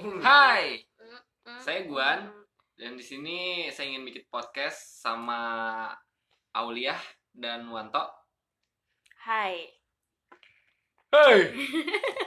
Hai, 0.00 0.80
saya 1.60 1.84
Guan 1.84 2.32
dan 2.72 2.96
di 2.96 3.04
sini 3.04 3.68
saya 3.68 3.92
ingin 3.92 4.08
bikin 4.08 4.24
podcast 4.32 5.04
sama 5.04 5.92
Auliah 6.56 6.96
dan 7.36 7.68
Wanto. 7.68 8.08
Hai. 9.20 9.68
Hai. 11.12 11.52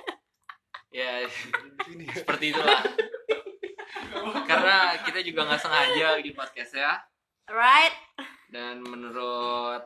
ya 1.02 1.26
seperti 2.14 2.54
itulah. 2.54 2.86
Karena 4.46 5.02
kita 5.02 5.26
juga 5.26 5.50
nggak 5.50 5.62
sengaja 5.66 6.22
di 6.22 6.30
podcast 6.30 6.78
ya. 6.78 7.02
Right. 7.50 7.98
Dan 8.54 8.86
menurut 8.86 9.82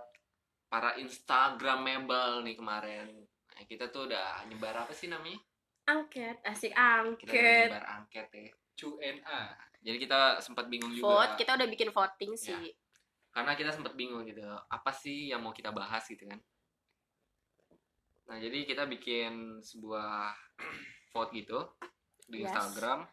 para 0.68 1.00
Instagramable 1.00 2.44
nih 2.44 2.60
kemarin, 2.60 3.16
nah, 3.56 3.64
kita 3.64 3.88
tuh 3.88 4.12
udah 4.12 4.44
nyebar 4.52 4.76
apa 4.76 4.92
sih 4.92 5.08
namanya? 5.08 5.40
Angket, 5.88 6.38
asik 6.44 6.72
Kita 6.72 6.84
angket. 7.02 7.68
nyebar 7.70 7.86
angket 7.98 8.28
ya. 8.30 8.52
Q&A 8.76 9.42
Jadi 9.80 9.98
kita 10.00 10.20
sempat 10.38 10.68
bingung 10.68 10.92
juga. 10.92 11.08
Vote, 11.24 11.34
kita 11.38 11.56
udah 11.56 11.68
bikin 11.68 11.90
voting 11.90 12.32
Ya. 12.34 12.42
sih. 12.54 12.66
karena 13.30 13.54
kita 13.54 13.70
sempat 13.70 13.94
bingung 13.94 14.26
gitu 14.26 14.42
apa 14.42 14.90
sih 14.90 15.30
yang 15.30 15.40
mau 15.40 15.54
kita 15.54 15.70
bahas 15.70 16.02
gitu 16.04 16.26
kan 16.26 16.42
nah 18.26 18.34
jadi 18.36 18.66
kita 18.66 18.84
bikin 18.88 19.62
sebuah 19.62 20.34
vote 21.14 21.32
gitu 21.32 21.70
di 22.26 22.42
Yes. 22.42 22.50
Instagram 22.50 23.06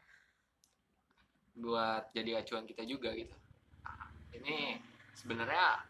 buat 1.54 2.08
jadi 2.10 2.40
acuan 2.40 2.64
kita 2.64 2.82
juga 2.82 3.12
gitu 3.12 3.36
Nah, 3.84 4.08
ini 4.32 4.80
sebenarnya 5.12 5.84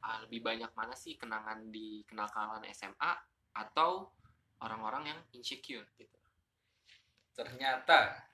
ah, 0.00 0.18
lebih 0.20 0.42
banyak 0.42 0.74
mana 0.74 0.92
sih 0.92 1.14
kenangan 1.14 1.70
di 1.70 2.02
kenakalan 2.02 2.66
SMA 2.68 3.12
atau 3.54 4.10
orang-orang 4.62 5.10
yang 5.10 5.18
insecure 5.34 5.86
gitu 5.98 6.18
ternyata 7.34 8.30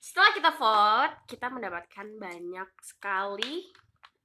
Setelah 0.00 0.32
kita 0.32 0.50
vote, 0.56 1.16
kita 1.28 1.52
mendapatkan 1.52 2.08
banyak 2.16 2.70
sekali 2.80 3.68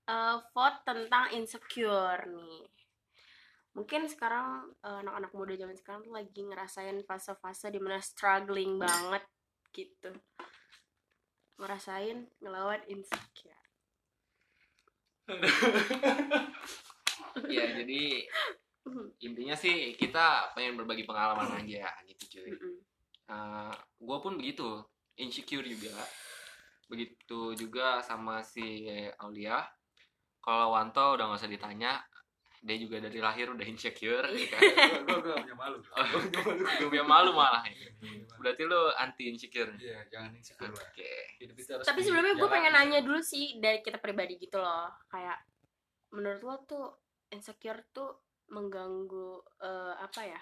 eh, 0.08 0.38
vote 0.56 0.80
tentang 0.88 1.36
insecure 1.36 2.24
nih. 2.32 2.64
Mungkin 3.76 4.08
sekarang 4.08 4.72
eh, 4.80 5.04
anak-anak 5.04 5.36
muda 5.36 5.52
zaman 5.60 5.76
sekarang 5.76 6.08
tuh 6.08 6.16
lagi 6.16 6.48
ngerasain 6.48 6.96
fase-fase 7.04 7.76
di 7.76 7.84
mana 7.84 8.00
struggling 8.00 8.80
banget 8.80 9.28
gitu. 9.76 10.16
Ngerasain 11.60 12.24
ngelawan 12.40 12.80
insecure. 12.88 13.60
ya 17.52 17.84
jadi 17.84 18.24
intinya 19.18 19.58
sih 19.58 19.98
kita 19.98 20.54
pengen 20.54 20.78
berbagi 20.78 21.10
pengalaman 21.10 21.58
aja 21.58 21.90
gitu 22.06 22.24
cuy. 22.38 22.54
Mm-mm. 22.54 23.74
gue 23.98 24.18
pun 24.22 24.38
begitu 24.38 24.86
insecure 25.18 25.66
juga. 25.66 25.98
Begitu 26.86 27.58
juga 27.58 28.02
sama 28.06 28.46
si 28.46 28.86
Aulia. 29.18 29.66
Kalau 30.46 30.78
Wanto 30.78 31.18
udah 31.18 31.26
nggak 31.26 31.42
usah 31.42 31.50
ditanya 31.50 31.98
dia 32.66 32.82
juga 32.82 32.98
dari 32.98 33.22
lahir 33.22 33.54
udah 33.54 33.62
insecure 33.62 34.26
ya 34.26 34.48
kan? 34.50 34.62
gue 35.06 35.18
gue 35.22 35.34
punya 35.38 35.54
malu. 35.58 35.78
Gue 35.78 36.22
punya 36.26 36.42
malu 36.42 36.58
Gua 36.66 36.90
punya 36.90 37.06
malu 37.06 37.32
malah. 37.38 37.64
Ya. 37.70 37.90
berarti 38.42 38.62
lu 38.66 38.82
anti 38.98 39.24
insecure. 39.30 39.70
Iya 39.78 40.02
jangan 40.10 40.34
insecure 40.34 40.74
oke. 40.74 41.12
Harus 41.42 41.86
Tapi 41.86 42.00
sebelumnya 42.02 42.34
gue 42.34 42.50
pengen 42.50 42.74
nanya 42.74 43.00
dulu 43.06 43.22
sih 43.22 43.62
dari 43.62 43.86
kita 43.86 44.02
pribadi 44.02 44.42
gitu 44.42 44.58
loh, 44.58 44.90
kayak 45.10 45.46
menurut 46.14 46.42
lo 46.42 46.56
tuh 46.66 46.86
insecure 47.30 47.86
tuh 47.94 48.25
mengganggu 48.48 49.30
eh, 49.60 49.96
apa 49.98 50.22
ya 50.24 50.42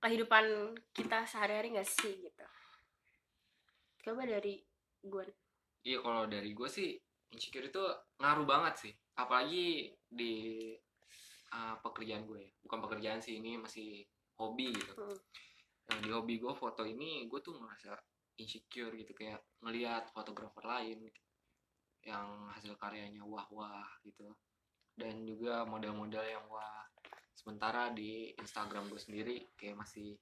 kehidupan 0.00 0.72
kita 0.90 1.28
sehari-hari 1.28 1.76
gak 1.76 1.84
sih 1.84 2.16
gitu? 2.16 2.46
Coba 4.00 4.24
dari 4.24 4.56
gue. 5.00 5.24
iya 5.80 6.00
kalau 6.00 6.24
dari 6.24 6.52
gue 6.52 6.68
sih 6.68 6.92
insecure 7.30 7.68
itu 7.68 7.80
ngaruh 8.20 8.44
banget 8.44 8.74
sih 8.76 8.92
apalagi 9.16 9.88
di 10.04 10.34
uh, 11.52 11.76
pekerjaan 11.80 12.28
gue 12.28 12.40
ya. 12.42 12.50
bukan 12.60 12.78
pekerjaan 12.84 13.20
sih 13.20 13.40
ini 13.40 13.56
masih 13.56 14.04
hobi 14.36 14.72
gitu 14.72 14.92
Hmm. 14.92 15.16
nah 15.88 15.98
di 16.00 16.10
hobi 16.12 16.36
gue 16.36 16.52
foto 16.52 16.84
ini 16.84 17.24
gue 17.24 17.40
tuh 17.40 17.56
ngerasa 17.56 17.96
insecure 18.36 18.92
gitu 18.92 19.12
kayak 19.12 19.40
ngelihat 19.60 20.08
fotografer 20.12 20.64
lain 20.64 21.08
yang 22.04 22.28
hasil 22.52 22.76
karyanya 22.76 23.24
wah 23.24 23.48
wah 23.48 23.88
gitu 24.04 24.28
dan 25.00 25.24
juga 25.24 25.64
model-model 25.64 26.20
yang 26.20 26.44
wah 26.52 26.84
sementara 27.32 27.88
di 27.96 28.36
Instagram 28.36 28.92
gue 28.92 29.00
sendiri 29.00 29.36
kayak 29.56 29.80
masih 29.80 30.12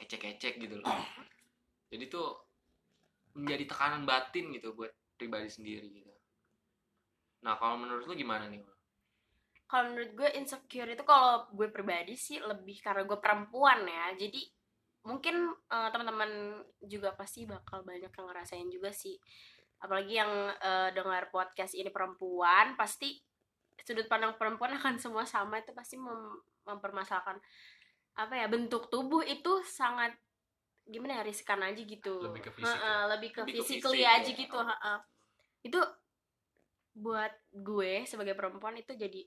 ecek-ecek 0.00 0.56
gitu 0.56 0.80
loh. 0.80 0.88
Jadi 1.92 2.04
tuh 2.08 2.48
menjadi 3.36 3.68
tekanan 3.68 4.08
batin 4.08 4.48
gitu 4.56 4.72
buat 4.72 4.90
pribadi 5.20 5.52
sendiri 5.52 5.88
gitu. 5.92 6.14
Nah 7.44 7.60
kalau 7.60 7.76
menurut 7.76 8.08
lu 8.08 8.16
gimana 8.16 8.48
nih 8.48 8.64
Kalau 9.68 9.92
menurut 9.92 10.16
gue 10.16 10.28
insecure 10.40 10.88
itu 10.88 11.04
kalau 11.04 11.44
gue 11.52 11.68
pribadi 11.68 12.16
sih 12.16 12.40
lebih 12.40 12.80
karena 12.80 13.04
gue 13.04 13.20
perempuan 13.20 13.84
ya, 13.84 14.16
jadi 14.16 14.40
mungkin 15.04 15.52
eh, 15.52 15.88
teman-teman 15.92 16.64
juga 16.88 17.12
pasti 17.12 17.44
bakal 17.44 17.84
banyak 17.84 18.08
yang 18.08 18.26
ngerasain 18.32 18.68
juga 18.72 18.88
sih. 18.96 19.20
Apalagi 19.84 20.16
yang 20.16 20.32
eh, 20.56 20.90
dengar 20.96 21.28
podcast 21.28 21.76
ini 21.76 21.92
perempuan 21.92 22.80
pasti 22.80 23.27
sudut 23.88 24.04
pandang 24.04 24.36
perempuan 24.36 24.76
akan 24.76 25.00
semua 25.00 25.24
sama 25.24 25.64
itu 25.64 25.72
pasti 25.72 25.96
mem- 25.96 26.44
mempermasalahkan 26.68 27.40
apa 28.20 28.34
ya 28.36 28.44
bentuk 28.52 28.92
tubuh 28.92 29.24
itu 29.24 29.64
sangat 29.64 30.12
gimana 30.84 31.16
ya 31.16 31.22
riskan 31.24 31.64
aja 31.64 31.80
gitu 31.80 32.20
Lebih 32.20 32.42
ke 32.44 32.50
fisik 32.52 32.68
Heeh, 32.68 33.00
ya? 33.00 33.08
lebih 33.16 33.30
ke 33.32 33.40
Lebih 33.48 33.54
ke 33.56 33.58
physically 33.64 34.04
fisik 34.04 34.12
aja 34.12 34.28
ya. 34.28 34.36
gitu 34.44 34.58
heeh. 34.60 34.98
itu 35.64 35.80
buat 36.92 37.32
gue 37.48 38.04
sebagai 38.04 38.36
perempuan 38.36 38.76
itu 38.76 38.92
jadi 38.92 39.24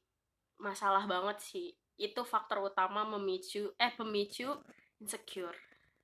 masalah 0.61 1.09
banget 1.09 1.41
sih 1.41 1.73
itu 1.97 2.21
faktor 2.21 2.61
utama 2.61 3.01
memicu 3.17 3.73
eh 3.81 3.89
pemicu 3.97 4.61
insecure 5.01 5.57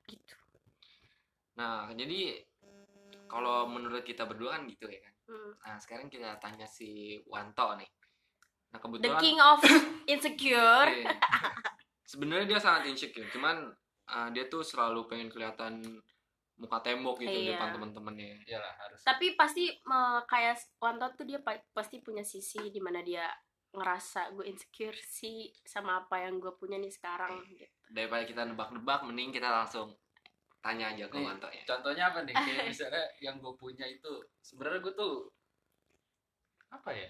gitu 0.09 0.33
nah 1.53 1.93
jadi 1.93 2.41
kalau 3.27 3.67
menurut 3.69 4.01
kita 4.01 4.25
berdua 4.25 4.57
kan 4.57 4.65
gitu 4.65 4.89
ya 4.89 4.97
kan 5.05 5.13
Hmm. 5.27 5.51
Nah, 5.59 5.75
sekarang 5.75 6.07
kita 6.07 6.39
tanya 6.39 6.63
si 6.63 7.19
Wanto 7.27 7.75
nih. 7.75 7.89
Nah, 8.77 8.81
the 8.93 9.09
kebetulan 9.09 9.19
king 9.19 9.37
of 9.39 9.59
insecure 10.13 10.87
Iya. 10.87 11.17
sebenarnya 12.03 12.45
dia 12.47 12.59
sangat 12.59 12.87
insecure, 12.87 13.27
cuman 13.27 13.73
uh, 14.07 14.29
dia 14.29 14.45
tuh 14.45 14.61
selalu 14.61 15.05
pengen 15.05 15.27
kelihatan 15.27 15.81
muka 16.55 16.79
tembok 16.79 17.17
gitu 17.17 17.29
di 17.31 17.49
Iya. 17.49 17.53
depan 17.53 17.69
teman-temannya. 17.71 18.41
iyalah 18.43 18.73
harus 18.75 19.01
tapi 19.01 19.33
pasti 19.33 19.69
me- 19.83 20.25
kayak 20.25 20.57
Wanto 20.77 21.05
tuh 21.13 21.25
dia 21.25 21.37
pa- 21.37 21.61
pasti 21.71 21.99
punya 21.99 22.21
sisi 22.21 22.69
di 22.69 22.77
mana 22.77 23.01
dia 23.01 23.29
ngerasa 23.69 24.31
gue 24.31 24.47
insecure 24.47 24.95
sih 24.95 25.51
sama 25.61 26.01
apa 26.01 26.17
yang 26.19 26.37
gue 26.37 26.49
punya 26.55 26.77
nih 26.77 26.89
sekarang 26.89 27.43
gitu. 27.45 27.61
Daripada 27.87 28.23
kita 28.23 28.41
nebak-nebak, 28.43 29.05
mending 29.05 29.29
kita 29.29 29.51
langsung 29.53 29.93
tanya 30.57 30.89
aja 30.89 31.05
ke. 31.05 31.15
Wanto 31.15 31.45
ya. 31.47 31.61
contohnya 31.63 32.09
apa 32.09 32.25
nih 32.25 32.33
kayak 32.33 32.63
misalnya 32.73 33.05
yang 33.19 33.37
gue 33.37 33.53
punya 33.53 33.85
itu 33.85 34.09
sebenarnya 34.41 34.81
gue 34.81 34.93
tuh 34.93 35.29
apa 36.67 36.89
ya 36.91 37.07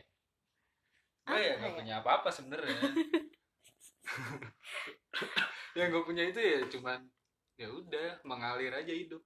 gue 1.27 1.39
ya 1.43 1.53
nggak 1.59 1.71
ya? 1.71 1.77
punya 1.77 1.93
apa-apa 1.99 2.29
sebenarnya 2.31 2.75
yang 5.77 5.87
gue 5.93 6.03
punya 6.07 6.23
itu 6.25 6.39
ya 6.39 6.59
cuman 6.71 6.99
ya 7.57 7.67
udah 7.69 8.21
mengalir 8.23 8.73
aja 8.73 8.93
hidup 8.93 9.21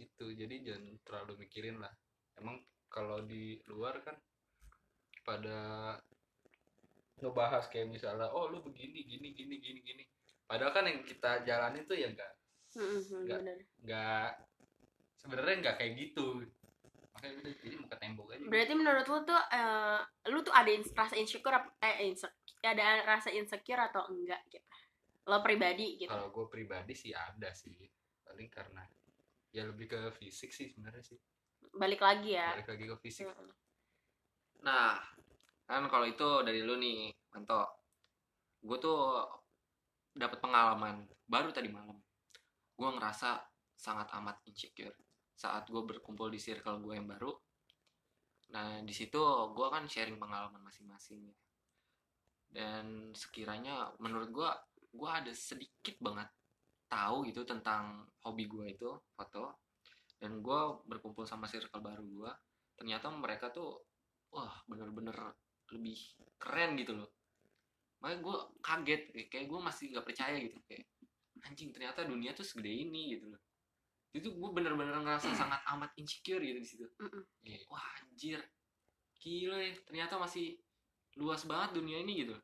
gitu 0.00 0.32
jadi 0.34 0.54
jangan 0.66 0.98
terlalu 1.04 1.46
mikirin 1.46 1.78
lah 1.78 1.92
emang 2.40 2.58
kalau 2.88 3.22
di 3.24 3.60
luar 3.70 4.02
kan 4.02 4.16
pada 5.22 5.94
ngebahas 7.22 7.70
kayak 7.70 7.92
misalnya 7.92 8.26
oh 8.34 8.50
lu 8.50 8.64
begini 8.66 9.06
gini 9.06 9.28
gini 9.36 9.54
gini 9.62 9.80
gini 9.80 10.04
padahal 10.48 10.74
kan 10.74 10.90
yang 10.90 11.06
kita 11.06 11.46
jalani 11.46 11.86
tuh 11.86 11.94
ya 11.94 12.10
enggak 12.10 12.32
Mm-mm, 12.72 13.28
Nggak. 13.28 13.38
bener. 13.44 13.58
nggak 13.84 14.30
sebenarnya 15.22 15.56
nggak 15.62 15.76
kayak 15.78 15.92
gitu 16.00 16.26
makanya 17.22 17.38
udah 17.38 17.52
jadi 17.62 17.76
muka 17.78 17.96
tembok 18.02 18.26
aja 18.34 18.42
Berarti 18.50 18.72
menurut 18.74 19.06
lu 19.06 19.18
tuh 19.22 19.38
eh, 19.54 19.98
lu 20.34 20.38
tuh 20.42 20.50
ada 20.50 20.70
rasa 20.98 21.14
insecure 21.14 21.54
eh 21.78 22.10
insecure 22.10 22.34
ada 22.66 23.06
rasa 23.06 23.30
insecure 23.30 23.78
atau 23.78 24.02
enggak 24.10 24.42
gitu. 24.50 24.66
Lo 25.30 25.38
pribadi 25.38 26.02
gitu. 26.02 26.10
kalau 26.10 26.34
gue 26.34 26.46
pribadi 26.50 26.98
sih 26.98 27.14
ada 27.14 27.54
sih 27.54 27.78
paling 28.26 28.50
karena 28.50 28.82
ya 29.54 29.62
lebih 29.70 29.86
ke 29.86 30.00
fisik 30.18 30.50
sih 30.50 30.66
sebenarnya 30.66 31.14
sih 31.14 31.18
Balik 31.78 32.02
lagi 32.02 32.34
ya. 32.34 32.58
balik 32.58 32.74
lagi 32.74 32.84
ke 32.90 32.96
fisik 32.98 33.30
Mm. 33.30 33.54
Nah, 34.62 34.94
kan 35.66 35.82
kalau 35.90 36.06
itu 36.06 36.46
dari 36.46 36.62
lu 36.62 36.78
nih, 36.78 37.10
Wanto. 37.34 37.66
Gue 38.62 38.78
tuh 38.78 39.26
dapat 40.14 40.38
pengalaman 40.38 41.02
baru 41.26 41.50
tadi 41.50 41.66
malam. 41.66 41.98
Gue 42.78 42.86
ngerasa 42.94 43.42
sangat 43.74 44.06
amat 44.14 44.38
insecure 44.46 44.94
saat 45.42 45.66
gue 45.66 45.82
berkumpul 45.82 46.30
di 46.30 46.38
circle 46.38 46.78
gue 46.78 46.94
yang 46.94 47.10
baru. 47.10 47.34
Nah, 48.54 48.78
di 48.86 48.94
situ 48.94 49.18
gue 49.50 49.66
kan 49.66 49.90
sharing 49.90 50.22
pengalaman 50.22 50.62
masing-masing. 50.62 51.26
Dan 52.46 53.10
sekiranya 53.16 53.90
menurut 53.98 54.30
gue, 54.30 54.50
gue 54.92 55.10
ada 55.10 55.32
sedikit 55.34 55.98
banget 55.98 56.28
tahu 56.92 57.24
gitu 57.24 57.48
tentang 57.48 58.04
hobi 58.28 58.44
gue 58.44 58.66
itu 58.76 58.90
foto. 59.16 59.56
dan 60.22 60.38
gue 60.38 60.60
berkumpul 60.86 61.26
sama 61.26 61.50
circle 61.50 61.82
baru 61.82 62.06
gue 62.06 62.30
ternyata 62.78 63.10
mereka 63.10 63.50
tuh 63.50 63.82
wah 64.30 64.54
bener-bener 64.70 65.34
lebih 65.74 65.98
keren 66.38 66.78
gitu 66.78 66.94
loh 66.94 67.10
makanya 67.98 68.22
gue 68.22 68.36
kaget 68.62 69.02
kayak- 69.26 69.50
gue 69.50 69.58
masih 69.58 69.90
nggak 69.90 70.06
percaya 70.06 70.38
gitu 70.38 70.62
kayak 70.70 70.86
anjing 71.42 71.74
ternyata 71.74 72.06
dunia 72.06 72.38
tuh 72.38 72.46
segede 72.46 72.70
ini 72.70 73.18
gitu 73.18 73.34
loh 73.34 73.42
itu 74.12 74.28
gue 74.28 74.50
bener-bener 74.52 74.92
ngerasa 75.00 75.32
sangat 75.40 75.60
amat 75.76 75.90
insecure 75.96 76.40
gitu 76.44 76.58
di 76.60 76.68
situ. 76.68 76.86
Iya. 77.44 77.64
wah 77.68 77.88
anjir. 78.04 78.40
Gila 79.22 79.58
ya 79.58 79.72
ternyata 79.86 80.18
masih 80.20 80.58
luas 81.16 81.44
banget 81.48 81.80
dunia 81.80 82.00
ini 82.04 82.26
gitu. 82.26 82.36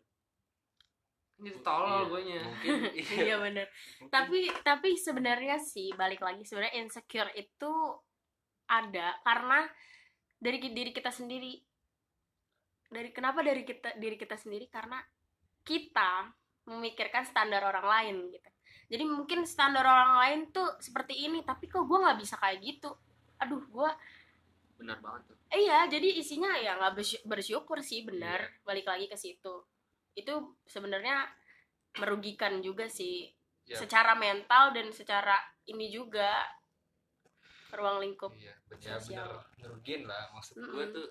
Kan 1.39 1.43
jadi 1.47 1.61
tolol 1.63 1.89
Iya, 1.89 2.05
gue 2.09 2.21
nya 2.25 2.39
mungkin. 2.43 2.71
Iya 3.29 3.37
bener. 3.39 3.67
Mungkin. 4.01 4.13
Tapi 4.13 4.39
tapi 4.65 4.89
sebenarnya 4.97 5.57
sih 5.61 5.93
balik 5.95 6.25
lagi 6.25 6.43
sebenarnya 6.43 6.81
insecure 6.81 7.31
itu 7.37 7.73
ada 8.69 9.17
karena 9.25 9.69
dari 10.41 10.59
diri 10.73 10.91
kita 10.93 11.13
sendiri. 11.13 11.55
Dari 12.89 13.13
kenapa 13.13 13.45
dari 13.45 13.69
kita 13.69 14.01
diri 14.01 14.17
kita 14.17 14.41
sendiri? 14.41 14.65
Karena 14.73 14.97
kita 15.61 16.33
memikirkan 16.69 17.25
standar 17.25 17.65
orang 17.65 17.85
lain 17.85 18.17
gitu 18.33 18.49
jadi 18.89 19.05
mungkin 19.05 19.45
standar 19.45 19.85
orang 19.85 20.17
lain 20.17 20.41
tuh 20.49 20.81
seperti 20.81 21.13
ini 21.29 21.45
tapi 21.45 21.69
kok 21.69 21.85
gue 21.85 21.99
nggak 22.01 22.19
bisa 22.19 22.41
kayak 22.41 22.59
gitu? 22.65 22.91
Aduh 23.37 23.61
gue 23.69 23.91
benar 24.81 24.97
banget 25.05 25.29
tuh. 25.29 25.37
Iya 25.53 25.85
jadi 25.93 26.09
isinya 26.17 26.57
ya 26.57 26.81
nggak 26.81 26.95
bersy- 26.97 27.23
bersyukur 27.29 27.85
sih 27.85 28.01
benar. 28.09 28.41
Balik 28.65 28.89
lagi 28.89 29.05
ke 29.05 29.17
situ. 29.21 29.61
Itu 30.17 30.57
sebenarnya 30.65 31.29
merugikan 32.01 32.61
juga 32.65 32.89
sih. 32.89 33.29
Ya. 33.69 33.77
secara 33.77 34.17
mental 34.17 34.73
dan 34.73 34.89
secara 34.97 35.37
ini 35.69 35.93
juga. 35.93 36.33
Ruang 37.69 38.01
lingkup 38.01 38.33
iya 38.33 38.57
bener 38.65 38.97
sosial. 38.97 39.29
bener 39.29 39.45
ngerugin 39.61 40.03
lah. 40.09 40.33
Maksud 40.33 40.57
gue 40.57 40.65
Mm-mm. 40.73 40.97
tuh 40.97 41.09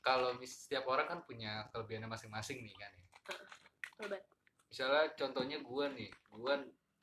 kalau 0.00 0.32
setiap 0.40 0.88
orang 0.88 1.04
kan 1.04 1.20
punya 1.28 1.68
kelebihannya 1.68 2.08
masing-masing 2.08 2.64
nih 2.64 2.72
kan 2.80 2.92
ya. 2.96 3.04
Misalnya 4.74 5.14
contohnya 5.14 5.62
gue 5.62 5.86
nih 5.94 6.10
gue 6.10 6.54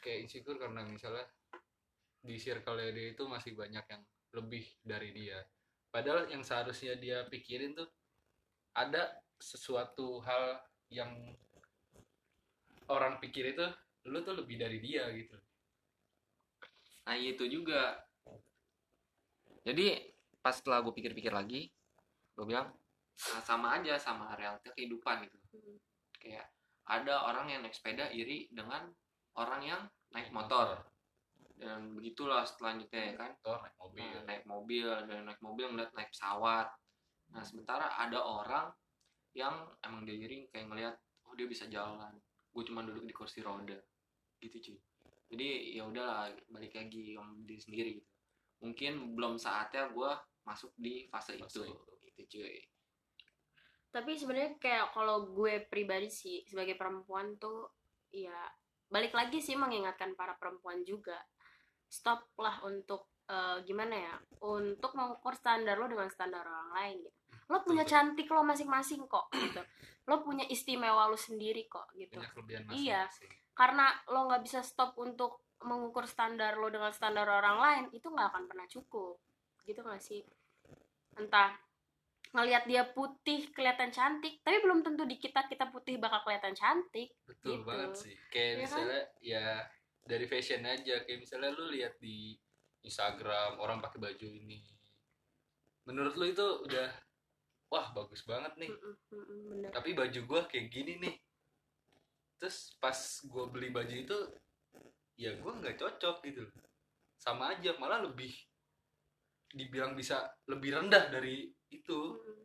kayak 0.03 0.19
insecure 0.27 0.59
karena 0.59 0.83
misalnya 0.83 1.23
di 2.19 2.35
circle 2.35 2.75
dia 2.91 3.15
itu 3.15 3.23
masih 3.31 3.56
banyak 3.56 3.85
yang 3.88 4.03
lebih 4.35 4.68
dari 4.83 5.15
dia 5.15 5.39
padahal 5.88 6.27
yang 6.27 6.44
seharusnya 6.44 7.00
dia 7.00 7.23
pikirin 7.31 7.71
tuh 7.71 7.88
ada 8.75 9.15
sesuatu 9.39 10.19
hal 10.19 10.59
yang 10.91 11.15
orang 12.91 13.23
pikir 13.23 13.56
itu 13.56 13.63
lu 14.12 14.19
tuh 14.19 14.44
lebih 14.44 14.59
dari 14.59 14.83
dia 14.83 15.07
gitu 15.15 15.39
Nah 17.06 17.15
itu 17.18 17.44
juga. 17.50 17.97
Jadi 19.62 19.94
pas 20.41 20.57
setelah 20.57 20.81
gue 20.81 20.94
pikir-pikir 20.94 21.29
lagi, 21.33 21.69
gue 22.33 22.45
bilang 22.45 22.73
"Ah, 23.35 23.41
sama 23.45 23.77
aja 23.77 24.00
sama 24.01 24.33
realita 24.33 24.73
kehidupan 24.73 25.29
gitu. 25.29 25.38
Hmm. 25.53 25.77
Kayak 26.18 26.47
ada 26.89 27.30
orang 27.30 27.51
yang 27.51 27.62
naik 27.62 27.75
sepeda 27.75 28.10
iri 28.10 28.50
dengan 28.50 28.89
orang 29.38 29.62
yang 29.62 29.81
naik 30.12 30.33
motor. 30.33 30.81
Dan 31.62 31.94
begitulah 31.94 32.42
selanjutnya 32.48 33.13
ya 33.13 33.16
kan. 33.22 33.31
motor 33.38 33.60
naik 33.62 33.78
mobil 33.78 34.10
Nah, 34.10 34.24
naik 34.25 34.44
mobil 34.50 34.88
dan 35.06 35.19
naik 35.30 35.42
mobil 35.45 35.66
ngeliat 35.69 35.92
naik 35.94 36.10
pesawat. 36.10 36.68
Nah 37.31 37.44
sementara 37.45 37.88
ada 37.95 38.19
orang 38.19 38.68
yang 39.31 39.69
emang 39.86 40.04
dia 40.04 40.18
iri 40.18 40.50
kayak 40.51 40.68
ngeliat 40.68 40.95
oh 41.30 41.33
dia 41.38 41.48
bisa 41.48 41.69
jalan. 41.69 42.12
Gue 42.51 42.63
cuma 42.68 42.83
duduk 42.83 43.06
di 43.07 43.13
kursi 43.16 43.39
roda. 43.45 43.78
Gitu 44.42 44.57
cuy. 44.57 44.80
Jadi 45.31 45.80
ya 45.80 45.88
udahlah 45.88 46.33
balik 46.51 46.75
lagi 46.75 47.16
sama 47.16 47.31
diri 47.48 47.62
sendiri 47.62 47.89
gitu. 48.01 48.10
Mungkin 48.62 49.16
belum 49.16 49.39
saatnya 49.39 49.89
gue 49.95 50.12
masuk 50.44 50.75
di 50.75 51.07
fase, 51.07 51.39
Fase 51.39 51.62
itu. 51.62 51.72
itu. 51.72 51.92
Gitu 52.12 52.22
cuy. 52.36 52.57
Tapi 53.92 54.16
sebenarnya 54.16 54.56
kayak 54.58 54.96
kalau 54.96 55.28
gue 55.28 55.68
pribadi 55.68 56.08
sih 56.08 56.48
sebagai 56.48 56.80
perempuan 56.80 57.36
tuh 57.36 57.68
ya 58.12 58.36
balik 58.88 59.12
lagi 59.12 59.40
sih 59.40 59.56
mengingatkan 59.56 60.16
para 60.16 60.36
perempuan 60.40 60.84
juga. 60.88 61.20
Stop 61.92 62.32
lah 62.40 62.64
untuk 62.64 63.12
eh, 63.28 63.60
gimana 63.68 63.96
ya 63.96 64.16
untuk 64.48 64.96
mengukur 64.96 65.36
standar 65.36 65.76
lo 65.76 65.92
dengan 65.92 66.08
standar 66.08 66.44
orang 66.48 66.72
lain 66.72 66.96
gitu. 67.04 67.20
Lo 67.52 67.64
punya 67.68 67.84
cantik 67.84 68.32
lo 68.32 68.48
masing-masing 68.48 69.04
kok 69.12 69.28
gitu. 69.36 69.60
Lo 70.08 70.24
punya 70.24 70.48
istimewa 70.48 71.12
lo 71.12 71.20
sendiri 71.20 71.68
kok 71.68 71.92
gitu. 71.96 72.16
Punya 72.16 72.32
kelebihan 72.32 72.62
Iya. 72.72 73.02
masing-masing 73.12 73.40
karena 73.52 73.86
lo 74.08 74.32
nggak 74.32 74.44
bisa 74.48 74.64
stop 74.64 74.96
untuk 74.96 75.44
mengukur 75.62 76.08
standar 76.08 76.56
lo 76.58 76.72
dengan 76.72 76.90
standar 76.96 77.28
orang 77.28 77.58
lain 77.60 77.86
itu 77.94 78.08
nggak 78.08 78.32
akan 78.34 78.44
pernah 78.48 78.66
cukup 78.72 79.20
gitu 79.68 79.84
nggak 79.84 80.00
sih? 80.02 80.24
Entah 81.20 81.52
ngelihat 82.31 82.63
dia 82.63 82.88
putih 82.95 83.51
kelihatan 83.51 83.92
cantik 83.92 84.39
tapi 84.39 84.63
belum 84.63 84.83
tentu 84.83 85.04
di 85.04 85.19
kita 85.19 85.45
kita 85.51 85.68
putih 85.68 86.00
bakal 86.00 86.24
kelihatan 86.24 86.56
cantik 86.56 87.12
betul 87.28 87.62
Gitu. 87.62 87.68
banget 87.68 87.92
sih. 87.94 88.16
Kayak 88.33 88.54
kan? 88.54 88.62
misalnya 88.66 89.01
ya 89.22 89.45
dari 90.01 90.25
fashion 90.25 90.63
aja. 90.66 90.95
Kayak 91.06 91.19
misalnya 91.22 91.50
lu 91.54 91.66
lihat 91.69 91.94
di 92.01 92.33
Instagram 92.81 93.62
orang 93.62 93.78
pakai 93.78 94.01
baju 94.01 94.28
ini. 94.28 94.66
Menurut 95.86 96.13
lu 96.18 96.25
itu 96.30 96.48
udah 96.66 96.89
wah 97.69 97.94
bagus 97.94 98.25
banget 98.25 98.54
nih. 98.57 98.72
Bener. 99.51 99.69
Tapi 99.69 99.94
baju 99.94 100.19
gua 100.25 100.42
kayak 100.50 100.74
gini 100.74 100.98
nih. 100.98 101.16
Terus 102.42 102.74
pas 102.81 102.98
gua 103.30 103.45
beli 103.51 103.69
baju 103.69 103.94
itu 103.94 104.18
ya 105.19 105.38
gua 105.38 105.62
nggak 105.62 105.78
cocok 105.78 106.25
gitu. 106.25 106.50
Sama 107.22 107.54
aja 107.54 107.78
malah 107.78 108.01
lebih 108.01 108.33
dibilang 109.51 109.94
bisa 109.94 110.31
lebih 110.48 110.74
rendah 110.80 111.12
dari 111.12 111.45
itu. 111.71 112.01
Mm-mm. 112.19 112.39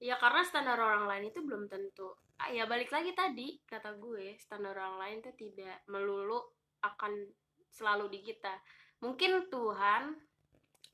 ya 0.00 0.16
karena 0.16 0.40
standar 0.40 0.80
orang 0.80 1.04
lain 1.04 1.28
itu 1.28 1.44
belum 1.44 1.68
tentu. 1.68 2.16
Ah, 2.40 2.48
ya 2.48 2.64
balik 2.64 2.88
lagi 2.88 3.12
tadi 3.12 3.60
kata 3.68 4.00
gue 4.00 4.32
standar 4.40 4.72
orang 4.72 4.96
lain 4.96 5.16
tuh 5.20 5.36
tidak 5.36 5.84
melulu 5.92 6.40
akan 6.80 7.28
selalu 7.68 8.08
di 8.08 8.24
kita. 8.24 8.56
Mungkin 9.04 9.52
Tuhan 9.52 10.16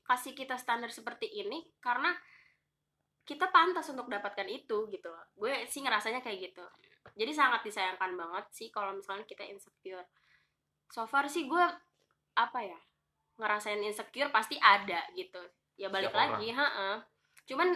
kasih 0.03 0.35
kita 0.35 0.59
standar 0.59 0.91
seperti 0.91 1.27
ini 1.27 1.63
karena 1.79 2.11
kita 3.27 3.51
pantas 3.51 3.87
untuk 3.91 4.07
dapatkan 4.07 4.47
itu 4.47 4.87
gitu 4.91 5.07
loh. 5.07 5.25
Gue 5.35 5.67
sih 5.67 5.83
ngerasanya 5.83 6.19
kayak 6.23 6.51
gitu. 6.51 6.63
Jadi 7.15 7.31
sangat 7.31 7.63
disayangkan 7.63 8.15
banget 8.15 8.45
sih 8.51 8.67
kalau 8.71 8.95
misalnya 8.95 9.23
kita 9.23 9.43
insecure. 9.47 10.03
So 10.91 11.03
far 11.07 11.27
sih 11.27 11.47
gue 11.47 11.65
apa 12.35 12.59
ya 12.59 12.79
ngerasain 13.35 13.83
insecure 13.83 14.31
pasti 14.31 14.55
ada 14.59 15.03
gitu. 15.15 15.39
Ya 15.75 15.91
balik 15.91 16.11
Setiap 16.11 16.23
lagi 16.39 16.47
ha 16.55 16.67
cuman 17.47 17.73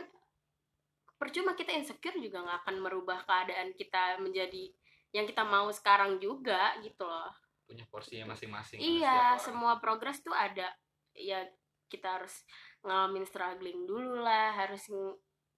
percuma 1.15 1.55
kita 1.55 1.71
insecure 1.73 2.17
juga 2.19 2.43
nggak 2.43 2.59
akan 2.65 2.75
merubah 2.81 3.23
keadaan 3.23 3.71
kita 3.77 4.19
menjadi 4.19 4.67
yang 5.15 5.27
kita 5.27 5.43
mau 5.47 5.69
sekarang 5.71 6.19
juga 6.19 6.75
gitu 6.83 7.03
loh. 7.03 7.31
Punya 7.67 7.87
porsinya 7.87 8.35
masing-masing 8.35 8.79
iya 8.79 9.39
semua 9.39 9.79
progres 9.79 10.19
tuh 10.19 10.35
ada. 10.35 10.71
Ya 11.15 11.45
kita 11.91 12.19
harus 12.19 12.43
ngalamin 12.81 13.27
struggling 13.27 13.85
dulu 13.85 14.23
lah 14.23 14.55
harus 14.55 14.87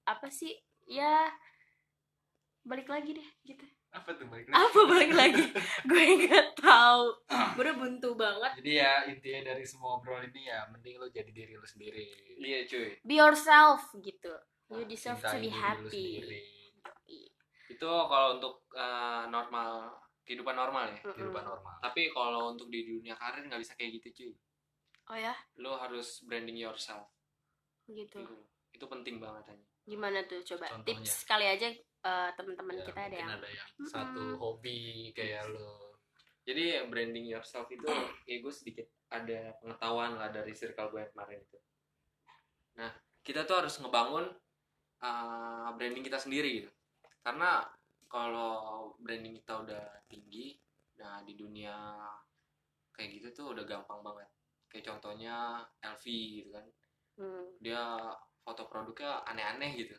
apa 0.04 0.28
sih 0.28 0.52
ya 0.90 1.32
balik 2.66 2.92
lagi 2.92 3.16
deh 3.16 3.30
gitu 3.48 3.64
apa 3.94 4.10
tuh 4.12 4.26
balik 4.26 4.46
lagi? 4.46 4.58
apa 4.58 4.80
balik 4.84 5.12
lagi 5.14 5.44
gue 5.88 6.04
nggak 6.20 6.48
tahu 6.58 7.04
gue 7.30 7.62
udah 7.62 7.76
buntu 7.78 8.10
banget 8.14 8.52
Jadi 8.58 8.72
ya 8.76 8.94
intinya 9.06 9.42
dari 9.48 9.64
semua 9.64 9.96
obrolan 9.96 10.26
ini 10.28 10.50
ya 10.50 10.66
mending 10.68 10.98
lo 10.98 11.06
jadi 11.08 11.30
diri 11.30 11.54
lo 11.54 11.64
sendiri. 11.64 12.02
Iya 12.36 12.66
cuy. 12.66 12.90
be 13.00 13.16
yourself 13.16 13.94
gitu 13.96 14.34
you 14.68 14.82
Nah, 14.82 14.88
deserve 14.88 15.18
cintai 15.18 15.30
to 15.30 15.38
be 15.40 15.52
happy. 15.54 16.06
Itu 17.70 17.86
kalau 17.86 18.38
untuk 18.38 18.66
eh, 18.72 19.26
normal 19.28 19.94
kehidupan 20.24 20.54
normal 20.54 20.90
ya. 20.90 20.98
Kehidupan 21.04 21.44
normal. 21.44 21.76
Tapi 21.80 22.10
kalau 22.10 22.50
untuk 22.50 22.68
di 22.68 22.82
dunia 22.82 23.14
karir 23.14 23.44
nggak 23.44 23.60
bisa 23.60 23.74
kayak 23.74 24.00
gitu 24.00 24.08
cuy. 24.12 24.34
oh 25.06 25.18
ya 25.20 25.36
Lo 25.58 25.76
harus 25.76 26.24
branding 26.24 26.58
yourself. 26.58 27.06
gitu 27.86 28.18
Gitu. 28.18 28.34
Itu 28.74 28.86
penting 28.88 29.20
banget 29.20 29.54
aja. 29.54 29.66
gimana 29.84 30.24
tuh 30.24 30.40
coba 30.42 30.72
Contohnya? 30.72 30.88
tips 30.96 31.28
kali 31.28 31.44
aja 31.46 31.68
eh, 32.04 32.30
teman-teman 32.36 32.76
Ya, 32.80 32.84
kita 32.86 33.00
ada 33.08 33.16
yang 33.18 33.32
ada 33.32 33.48
yang 33.48 33.70
Mm-mm. 33.80 33.90
satu 33.90 34.24
hobi 34.38 35.10
kayak 35.16 35.48
lo. 35.52 36.00
Jadi 36.44 36.84
branding 36.92 37.24
yourself 37.32 37.72
itu 37.72 37.88
ya 38.28 38.36
gue 38.44 38.54
sedikit 38.54 38.88
ada 39.08 39.56
pengetahuan 39.64 40.20
lah 40.20 40.28
dari 40.28 40.52
circle 40.52 40.92
gue 40.92 41.00
yang 41.08 41.12
kemarin 41.16 41.40
itu. 41.40 41.60
Nah 42.76 42.92
kita 43.24 43.48
tuh 43.48 43.64
harus 43.64 43.80
ngebangun 43.80 44.28
uh, 45.00 45.70
branding 45.80 46.04
kita 46.04 46.20
sendiri 46.20 46.64
gitu. 46.64 46.72
Karena 47.24 47.64
kalau 48.12 48.92
branding 49.00 49.40
kita 49.40 49.64
udah 49.64 49.84
tinggi, 50.12 50.60
nah 51.00 51.24
di 51.24 51.34
dunia 51.40 51.74
kayak 52.92 53.10
gitu 53.18 53.28
tuh 53.32 53.46
udah 53.56 53.64
gampang 53.64 54.04
banget. 54.04 54.28
Kayak 54.68 54.86
contohnya 54.92 55.64
LV 55.80 56.06
gitu 56.44 56.52
kan, 56.52 56.66
Hmm, 57.14 57.46
dia 57.62 58.10
foto 58.42 58.66
produknya 58.66 59.22
aneh-aneh 59.30 59.78
gitu. 59.78 59.94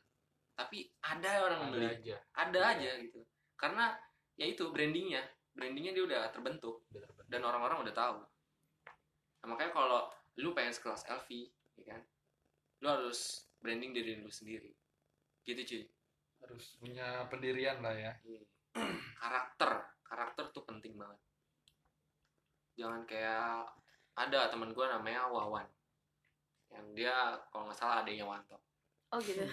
Tapi 0.54 0.86
ada 1.02 1.30
orang 1.50 1.60
Ada 1.68 1.72
beli. 1.74 1.86
aja. 1.90 2.16
ada 2.38 2.60
aja 2.74 2.90
gitu. 3.02 3.20
Karena 3.58 3.90
ya 4.38 4.46
itu 4.46 4.70
brandingnya. 4.70 5.22
Brandingnya 5.54 5.92
dia 5.94 6.04
udah 6.06 6.20
terbentuk. 6.30 6.86
Udah 6.94 7.02
terbentuk. 7.02 7.26
dan 7.26 7.40
orang-orang 7.42 7.82
udah 7.82 7.94
tahu. 7.94 8.18
Nah, 9.42 9.46
makanya 9.50 9.72
kalau 9.74 10.00
lu 10.38 10.54
pengen 10.54 10.70
sekelas 10.70 11.02
LV 11.10 11.28
ya 11.82 11.84
kan? 11.90 12.02
Lu 12.78 12.86
harus 12.86 13.50
branding 13.58 13.90
dari 13.90 14.22
lu 14.22 14.30
sendiri. 14.30 14.70
Gitu 15.42 15.60
cuy. 15.66 15.82
Harus 16.46 16.78
punya 16.78 17.26
pendirian 17.26 17.82
lah 17.82 17.94
ya. 17.96 18.12
Iya. 18.22 18.42
karakter. 19.22 19.70
Karakter 20.06 20.44
tuh 20.54 20.62
penting 20.62 20.94
banget. 20.94 21.18
Jangan 22.78 23.02
kayak 23.06 23.66
ada 24.14 24.46
teman 24.54 24.70
gue 24.70 24.86
namanya 24.86 25.26
Wawan. 25.26 25.66
Yang 26.70 26.86
dia 26.94 27.14
kalau 27.50 27.66
nggak 27.66 27.78
salah 27.78 28.06
adanya 28.06 28.26
Wanto 28.26 28.58
oh 29.14 29.20
gitu 29.20 29.40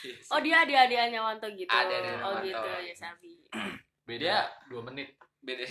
Iya 0.00 0.16
sih. 0.16 0.28
oh 0.28 0.40
dia 0.40 0.64
dia 0.64 0.78
adiknya 0.82 1.20
Wanto 1.20 1.46
gitu 1.50 1.68
Ada-adiknya 1.68 2.18
oh 2.18 2.32
Wanto. 2.32 2.46
gitu 2.46 2.68
ya 2.82 2.94
Sabi 2.94 3.32
beda 4.08 4.24
Dia- 4.24 4.48
dua 4.66 4.80
menit 4.82 5.12
beda 5.38 5.64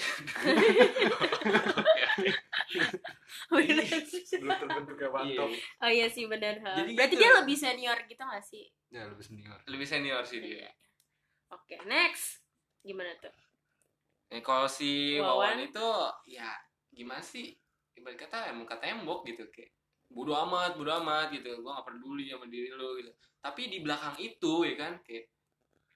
belum 3.49 4.57
terbentuk 4.57 4.95
kayak 4.95 5.11
Iya. 5.23 5.43
mantap 5.43 5.49
oh 5.81 5.89
iya 5.89 6.07
sih 6.07 6.23
benar. 6.25 6.55
Jadi 6.59 6.91
berarti 6.93 7.13
gitu. 7.13 7.21
dia 7.21 7.31
lebih 7.33 7.57
senior 7.57 7.97
gitu 8.03 8.21
gak 8.21 8.43
sih 8.43 8.65
ya 8.87 9.03
lebih 9.05 9.25
senior 9.25 9.57
lebih 9.65 9.87
senior 9.87 10.23
sih 10.23 10.39
dia 10.39 10.63
Iya. 10.63 10.71
oke 11.49 11.75
next 11.85 12.43
gimana 12.81 13.11
tuh 13.17 13.33
Eh, 14.27 14.43
kalau 14.43 14.67
si 14.67 15.15
Wawan. 15.15 15.55
Wawan 15.55 15.59
itu 15.63 15.87
ya 16.29 16.51
gimana 16.89 17.23
sih 17.23 17.55
ibarat 17.93 18.19
kata 18.19 18.51
emang 18.51 18.67
kata 18.67 18.83
tembok 18.85 19.23
gitu 19.23 19.47
kayak 19.47 19.71
bodo 20.07 20.33
amat 20.33 20.79
bodo 20.79 20.91
amat 21.03 21.31
gitu. 21.35 21.59
Gua 21.61 21.79
gak 21.79 21.93
peduli 21.93 22.31
sama 22.31 22.47
diri 22.47 22.71
lo 22.71 22.95
gitu. 22.95 23.11
Tapi 23.43 23.61
di 23.69 23.79
belakang 23.83 24.15
itu 24.19 24.53
ya 24.65 24.75
kan 24.75 24.93
kayak 25.03 25.25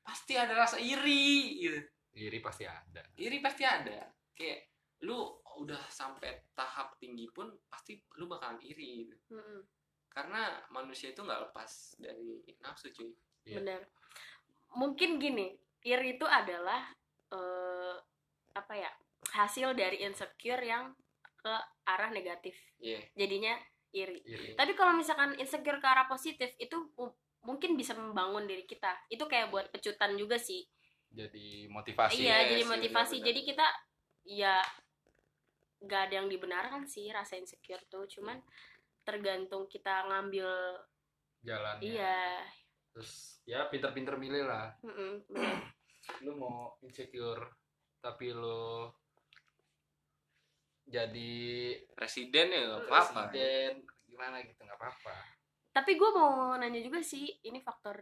pasti 0.01 0.33
ada 0.35 0.53
rasa 0.55 0.77
iri 0.77 1.61
gitu. 1.61 1.79
Iri 2.15 2.39
pasti 2.43 2.63
ada. 2.67 3.01
Iri 3.15 3.37
pasti 3.39 3.63
ada. 3.63 4.11
Kayak 4.35 4.71
lu 5.01 5.17
udah 5.61 5.81
sampai 5.89 6.53
tahap 6.55 6.95
tinggi 7.01 7.27
pun 7.33 7.49
pasti 7.67 7.99
lu 8.19 8.29
bakalan 8.29 8.61
iri 8.63 9.05
gitu. 9.05 9.15
Mm-mm. 9.35 9.61
karena 10.11 10.59
manusia 10.75 11.15
itu 11.15 11.23
nggak 11.23 11.39
lepas 11.49 11.95
dari 11.95 12.43
nafsu 12.59 12.91
cuy. 12.91 13.15
Iya. 13.47 13.63
benar. 13.63 13.81
Mungkin 14.75 15.23
gini 15.23 15.55
iri 15.87 16.19
itu 16.19 16.27
adalah 16.27 16.83
eh, 17.31 17.95
apa 18.51 18.73
ya 18.75 18.91
hasil 19.31 19.71
dari 19.71 20.03
insecure 20.03 20.59
yang 20.59 20.91
ke 21.39 21.53
arah 21.87 22.11
negatif. 22.11 22.53
Iya. 22.83 22.99
Jadinya 23.15 23.55
iri. 23.91 24.19
Iri. 24.23 24.55
Tapi 24.55 24.71
kalau 24.73 24.95
misalkan 24.95 25.35
insecure 25.37 25.79
ke 25.79 25.87
arah 25.87 26.07
positif 26.07 26.51
itu 26.57 26.75
mu- 26.95 27.15
mungkin 27.43 27.75
bisa 27.75 27.91
membangun 27.93 28.47
diri 28.47 28.63
kita. 28.63 28.91
Itu 29.11 29.27
kayak 29.27 29.51
buat 29.51 29.67
pecutan 29.69 30.15
juga 30.15 30.39
sih. 30.39 30.63
Jadi 31.11 31.67
motivasi 31.67 32.23
iya 32.23 32.47
ya, 32.47 32.55
jadi 32.55 32.63
motivasi. 32.63 33.19
benar-benar. 33.19 33.27
jadi 33.27 33.41
kita 33.43 33.67
ya 34.31 34.55
gak 35.81 36.01
ada 36.07 36.13
yang 36.23 36.29
dibenarkan 36.31 36.87
sih 36.87 37.11
rasa 37.11 37.35
insecure 37.35 37.83
tuh. 37.91 38.07
Cuman 38.07 38.39
tergantung 39.03 39.67
kita 39.67 40.07
ngambil 40.07 40.47
jalannya. 41.43 41.83
Iya. 41.83 42.23
Terus 42.95 43.41
ya 43.43 43.67
pinter-pinter 43.67 44.15
milih 44.15 44.47
lah. 44.47 44.71
Mm-mm, 44.85 45.27
bener. 45.27 45.59
lu 46.25 46.33
mau 46.33 46.75
insecure 46.81 47.45
tapi 48.01 48.33
lu 48.33 48.89
jadi 50.91 51.33
presiden 51.95 52.51
ya 52.51 52.59
nggak 52.67 52.91
apa-apa. 52.91 53.31
presiden 53.31 53.87
gimana 54.05 54.43
gitu 54.43 54.59
nggak 54.67 54.75
apa-apa. 54.75 55.15
Tapi 55.71 55.91
gue 55.95 56.09
mau 56.11 56.51
nanya 56.59 56.83
juga 56.83 56.99
sih 56.99 57.31
ini 57.47 57.63
faktor 57.63 57.95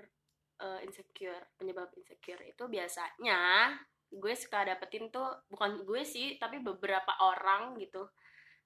eh, 0.58 0.80
insecure 0.84 1.54
penyebab 1.54 1.94
insecure 1.94 2.42
itu 2.50 2.66
biasanya 2.66 3.72
gue 4.10 4.34
suka 4.34 4.66
dapetin 4.66 5.14
tuh 5.14 5.30
bukan 5.46 5.86
gue 5.86 6.02
sih 6.02 6.42
tapi 6.42 6.58
beberapa 6.60 7.14
orang 7.22 7.78
gitu. 7.78 8.10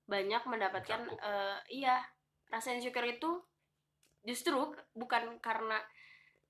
Banyak 0.08 0.48
mendapatkan 0.48 1.04
Mencakup. 1.04 1.20
eh, 1.20 1.60
iya 1.84 2.00
rasa 2.48 2.72
insecure 2.72 3.12
itu 3.12 3.44
justru 4.24 4.56
bukan 4.96 5.44
karena 5.44 5.84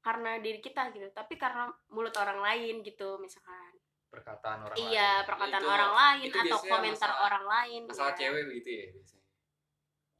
karena 0.03 0.38
diri 0.44 0.60
kita 0.60 0.92
gitu 0.94 1.10
tapi 1.15 1.39
karena 1.39 1.72
mulut 1.89 2.13
orang 2.20 2.44
lain 2.44 2.84
gitu 2.84 3.18
misalkan 3.18 3.72
perkataan 4.13 4.60
orang 4.62 4.77
iya 4.79 5.10
lain. 5.17 5.25
perkataan 5.25 5.58
Itu- 5.60 5.74
orang 5.74 5.93
lain 5.96 6.22
itu 6.24 6.38
atau 6.39 6.60
komentar 6.62 6.93
masalah- 7.10 7.22
orang 7.25 7.46
lain 7.48 7.82
masalah 7.84 8.12
ya. 8.12 8.17
cewek 8.20 8.43
begitu 8.48 8.70
ya 8.72 8.86
biasanya 8.91 9.22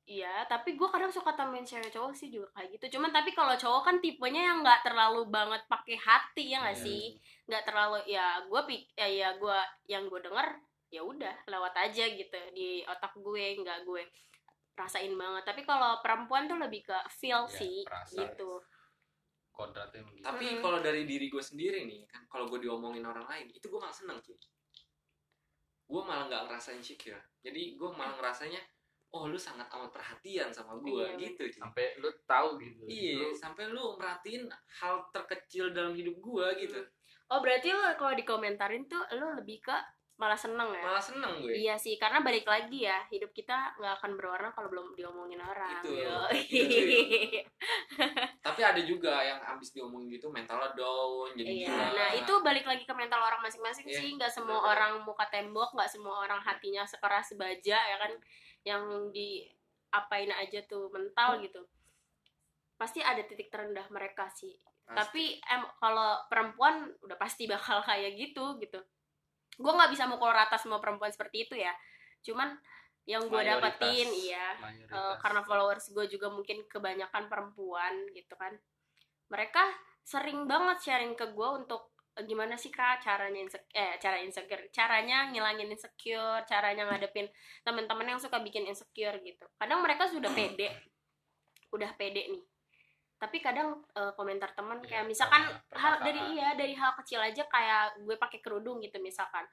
Iya, 0.04 0.44
tapi 0.46 0.76
gue 0.76 0.84
kadang 0.86 1.08
suka 1.08 1.32
temuin 1.32 1.64
cewek 1.64 1.88
cowok 1.88 2.12
sih 2.12 2.28
juga 2.28 2.52
kayak 2.52 2.76
gitu. 2.76 3.00
Cuman 3.00 3.08
tapi 3.10 3.32
kalau 3.32 3.56
cowok 3.56 3.82
kan 3.82 3.96
tipenya 3.98 4.52
yang 4.52 4.60
nggak 4.60 4.84
terlalu 4.84 5.32
banget 5.32 5.64
pakai 5.66 5.96
hati 5.96 6.52
ya 6.52 6.60
nggak 6.60 6.76
Iya. 6.76 6.84
sih? 6.84 7.04
Nggak 7.48 7.64
terlalu 7.64 7.98
ya 8.06 8.44
gue 8.44 8.62
pik 8.68 8.84
ya, 8.94 9.08
ya 9.08 9.30
gue 9.34 9.60
yang 9.88 10.04
gue 10.06 10.20
denger 10.20 10.60
ya 10.92 11.02
udah 11.02 11.48
lewat 11.48 11.74
aja 11.80 12.04
gitu 12.06 12.36
di 12.52 12.84
otak 12.84 13.16
gue 13.16 13.56
nggak 13.56 13.88
gue 13.88 14.04
rasain 14.76 15.16
banget. 15.16 15.44
Tapi 15.46 15.64
kalau 15.64 16.04
perempuan 16.04 16.52
tuh 16.52 16.60
lebih 16.60 16.84
ke 16.84 16.98
feel 17.10 17.48
Iya, 17.48 17.56
sih 17.56 17.76
perasa. 17.88 18.20
gitu. 18.20 18.60
Kodratnya 19.54 20.02
begitu 20.02 20.26
tapi 20.26 20.46
kalau 20.60 20.82
dari 20.82 21.06
diri 21.06 21.30
gue 21.30 21.44
sendiri 21.44 21.86
nih 21.86 22.10
kan 22.10 22.26
kalau 22.26 22.50
gue 22.50 22.60
diomongin 22.66 23.06
orang 23.06 23.24
lain 23.30 23.48
itu 23.54 23.66
gue 23.70 23.80
malah 23.80 23.94
seneng 23.94 24.18
cuy. 24.20 24.36
Gue 25.84 26.02
malah 26.02 26.26
nggak 26.26 26.44
ngerasa 26.50 26.74
insecure 26.74 27.22
jadi 27.46 27.78
gue 27.78 27.90
malah 27.94 28.18
ngerasanya 28.18 28.58
oh 29.14 29.30
lu 29.30 29.38
sangat 29.38 29.70
amat 29.70 29.94
perhatian 29.94 30.50
sama 30.50 30.74
gue 30.82 31.06
Iya, 31.06 31.30
gitu 31.30 31.46
cuy. 31.46 31.62
Sampai 31.62 31.86
lu 32.02 32.10
tahu 32.26 32.58
gitu. 32.58 32.84
Iya 32.90 33.22
Lu 33.22 33.30
sampai 33.38 33.64
lu 33.70 33.94
merhatiin 34.02 34.50
hal 34.82 35.06
terkecil 35.14 35.70
dalam 35.70 35.94
hidup 35.94 36.18
gue 36.18 36.48
gitu. 36.66 36.82
Oh 37.30 37.40
berarti 37.40 37.70
lo 37.70 37.94
kalau 37.94 38.18
dikomentarin 38.18 38.90
tuh 38.90 39.06
lo 39.22 39.38
lebih 39.38 39.62
ke 39.62 39.78
malah 40.14 40.38
seneng 40.38 40.70
ya? 40.70 40.84
malah 40.86 41.02
seneng 41.02 41.42
gue 41.42 41.52
Iya 41.58 41.74
sih, 41.76 41.98
karena 41.98 42.22
balik 42.22 42.46
lagi 42.46 42.86
ya, 42.86 43.02
hidup 43.10 43.34
kita 43.34 43.74
nggak 43.82 43.98
akan 43.98 44.12
berwarna 44.14 44.54
kalau 44.54 44.70
belum 44.70 44.94
diomongin 44.94 45.42
orang. 45.42 45.82
Itu, 45.82 45.90
itu, 45.90 46.14
tapi 48.46 48.62
ada 48.62 48.82
juga 48.84 49.24
yang 49.24 49.42
abis 49.42 49.74
diomongin 49.74 50.14
gitu 50.14 50.30
mentalnya 50.30 50.70
down 50.78 51.34
jadi 51.34 51.66
Iya, 51.66 51.68
gila. 51.70 51.88
nah 51.98 52.10
itu 52.14 52.34
balik 52.46 52.66
lagi 52.68 52.84
ke 52.86 52.94
mental 52.94 53.20
orang 53.20 53.42
masing-masing 53.42 53.90
Iya, 53.90 54.00
sih. 54.00 54.10
Nggak 54.14 54.32
semua 54.32 54.62
benar-benar. 54.62 54.74
orang 54.78 54.92
muka 55.02 55.26
tembok, 55.30 55.70
nggak 55.74 55.90
semua 55.90 56.16
orang 56.22 56.42
hatinya 56.42 56.84
sekeras 56.86 57.34
baja 57.34 57.78
ya 57.80 57.98
kan, 57.98 58.12
yang 58.64 58.84
di 59.10 59.50
apain 59.90 60.30
aja 60.30 60.62
tuh 60.66 60.94
mental 60.94 61.42
gitu. 61.42 61.62
Pasti 62.78 63.02
ada 63.02 63.22
titik 63.24 63.50
terendah 63.50 63.86
mereka 63.90 64.30
sih. 64.30 64.54
Pasti. 64.84 64.94
Tapi 64.94 65.24
em 65.42 65.64
kalau 65.80 66.22
perempuan 66.30 66.86
udah 67.02 67.18
pasti 67.18 67.50
bakal 67.50 67.82
kayak 67.82 68.14
gitu 68.14 68.58
gitu. 68.60 68.78
Gue 69.60 69.72
nggak 69.74 69.92
bisa 69.94 70.10
mukul 70.10 70.34
rata 70.34 70.58
semua 70.58 70.82
perempuan 70.82 71.14
seperti 71.14 71.50
itu 71.50 71.56
ya. 71.58 71.74
Cuman 72.26 72.56
yang 73.04 73.28
gue 73.28 73.42
dapetin 73.44 74.08
iya 74.16 74.56
mayoritas. 74.64 74.96
Eh, 74.96 75.16
karena 75.20 75.42
followers 75.44 75.86
gue 75.92 76.06
juga 76.08 76.32
mungkin 76.32 76.64
kebanyakan 76.72 77.28
perempuan 77.28 77.94
gitu 78.16 78.34
kan. 78.40 78.56
Mereka 79.28 79.64
sering 80.04 80.48
banget 80.48 80.78
sharing 80.84 81.14
ke 81.16 81.36
gue 81.36 81.50
untuk 81.52 81.92
eh, 82.16 82.24
gimana 82.24 82.56
sih 82.56 82.72
kak 82.72 83.04
caranya 83.04 83.44
insecure 83.44 83.76
eh 83.76 83.96
cara 84.00 84.18
insecure 84.24 84.64
caranya 84.72 85.28
ngilangin 85.32 85.72
insecure 85.72 86.48
caranya 86.48 86.88
ngadepin 86.88 87.28
teman-teman 87.68 88.16
yang 88.16 88.20
suka 88.24 88.40
bikin 88.40 88.64
insecure 88.64 89.20
gitu. 89.20 89.46
Kadang 89.60 89.84
mereka 89.84 90.08
sudah 90.08 90.32
pede. 90.32 90.72
Udah 91.76 91.92
pede 92.00 92.32
nih 92.32 92.44
tapi 93.24 93.40
kadang 93.40 93.80
eh, 93.96 94.12
komentar 94.20 94.52
teman 94.52 94.84
Iya, 94.84 94.88
kayak 94.92 95.06
misalkan 95.08 95.44
karena 95.72 95.80
hal 95.80 95.94
dari 96.04 96.22
iya 96.36 96.48
dari 96.60 96.76
hal 96.76 96.92
kecil 97.00 97.24
aja 97.24 97.48
kayak 97.48 98.04
gue 98.04 98.16
pakai 98.20 98.44
kerudung 98.44 98.84
gitu 98.84 99.00
misalkan. 99.00 99.48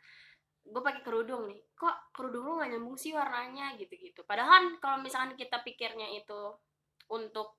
Gue 0.66 0.82
pakai 0.82 1.00
kerudung 1.06 1.46
nih 1.46 1.62
kok 1.78 2.10
kerudung 2.10 2.44
lu 2.50 2.52
gak 2.58 2.70
nyambung 2.74 2.98
sih 2.98 3.14
warnanya? 3.14 3.78
gitu 3.78 3.94
gitu 3.94 4.20
padahal 4.26 4.76
kalau 4.82 4.98
misalkan 5.00 5.38
kita 5.38 5.62
pikirnya 5.62 6.10
itu 6.18 6.40
untuk 7.08 7.56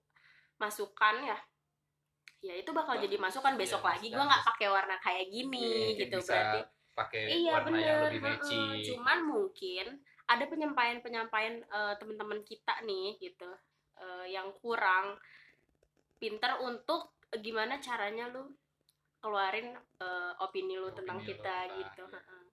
masukan 0.59 1.25
ya 1.25 1.37
ya 2.41 2.53
itu 2.57 2.69
bakal 2.73 2.97
Bah, 2.97 3.01
jadi 3.05 3.15
masukan 3.21 3.53
besok 3.53 3.81
iya, 3.85 3.89
lagi 3.93 4.07
gue 4.09 4.23
nggak 4.25 4.45
pakai 4.49 4.67
warna 4.69 4.95
kayak 4.97 5.25
gini 5.29 5.61
Mungkin 5.61 5.97
gitu 6.01 6.17
bisa 6.21 6.33
berarti. 6.33 6.59
pakai 6.97 7.23
iya 7.37 7.51
warna 7.53 7.77
yang 7.77 7.77
bener 7.77 7.97
lebih 8.09 8.19
heeh. 8.19 8.33
matching 8.33 8.67
cuman 8.93 9.19
mungkin 9.29 9.85
ada 10.25 10.43
penyampaian 10.49 10.97
penyampaian 11.05 11.55
teman-teman 12.01 12.39
kita 12.41 12.73
nih 12.81 13.17
gitu 13.21 13.49
eh, 14.01 14.25
yang 14.33 14.49
kurang 14.57 15.17
pinter 16.21 16.61
untuk 16.61 17.17
eh, 17.33 17.41
gimana 17.41 17.81
caranya 17.81 18.29
lu 18.29 18.45
keluarin 19.17 19.73
eh, 19.73 20.33
opini 20.37 20.77
lu 20.77 20.89
Opini 20.89 20.97
tentang 21.01 21.17
lu 21.17 21.25
kita 21.25 21.55
tentang, 21.65 21.77
gitu 21.81 22.03
iya. 22.05 22.19
heeh. 22.21 22.43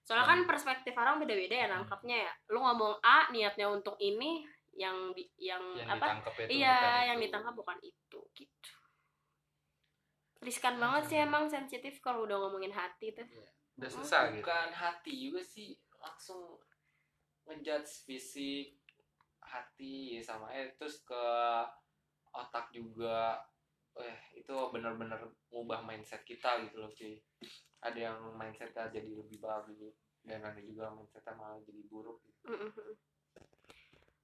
soalnya 0.00 0.26
kan 0.26 0.40
perspektif 0.48 0.92
orang 0.96 1.20
beda-beda 1.20 1.54
ya 1.54 1.66
Hmm. 1.68 1.84
nangkapnya 1.84 2.16
ya 2.24 2.32
lu 2.48 2.58
ngomong 2.64 2.96
A 3.04 3.28
niatnya 3.28 3.68
untuk 3.68 4.00
ini 4.00 4.48
yang 4.72 5.12
di, 5.12 5.28
yang, 5.36 5.60
yang 5.76 5.88
apa 5.92 6.24
itu 6.46 6.56
iya 6.62 6.76
bukan 6.80 7.08
yang 7.12 7.18
itu. 7.20 7.24
ditangkap 7.28 7.54
bukan 7.54 7.78
itu 7.84 8.20
gitu 8.32 8.72
riskan 10.40 10.80
banget 10.80 11.02
sih 11.04 11.18
emang 11.20 11.44
sensitif 11.52 12.00
kalau 12.00 12.24
udah 12.24 12.40
ngomongin 12.40 12.72
hati 12.72 13.12
tuh 13.12 13.28
udah 13.76 13.90
susah 13.92 14.32
gitu 14.32 14.40
bukan 14.40 14.68
hati 14.72 15.12
juga 15.12 15.44
sih 15.44 15.76
langsung 16.00 16.56
ngejudge 17.44 18.08
fisik 18.08 18.80
hati 19.44 20.22
sama 20.24 20.48
eh 20.54 20.72
terus 20.80 21.04
ke 21.04 21.24
otak 22.34 22.70
juga 22.70 23.42
eh 23.98 24.18
itu 24.38 24.54
bener-bener 24.70 25.18
ngubah 25.50 25.82
mindset 25.82 26.22
kita 26.22 26.62
gitu 26.66 26.78
loh 26.78 26.90
cuy 26.94 27.18
ada 27.82 27.98
yang 27.98 28.18
mindsetnya 28.38 28.86
jadi 28.92 29.10
lebih 29.10 29.42
bagus 29.42 29.96
dan 30.22 30.44
ada 30.46 30.60
juga 30.62 30.92
mindsetnya 30.94 31.34
malah 31.34 31.58
jadi 31.66 31.82
buruk 31.90 32.22
gitu. 32.22 32.54
Mm-mm. 32.54 32.94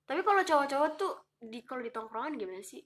tapi 0.07 0.21
kalau 0.23 0.43
cowok-cowok 0.47 0.91
tuh 0.95 1.13
di 1.43 1.67
kalau 1.67 1.83
di 1.83 1.91
tongkrongan 1.91 2.39
gimana 2.39 2.63
sih 2.63 2.85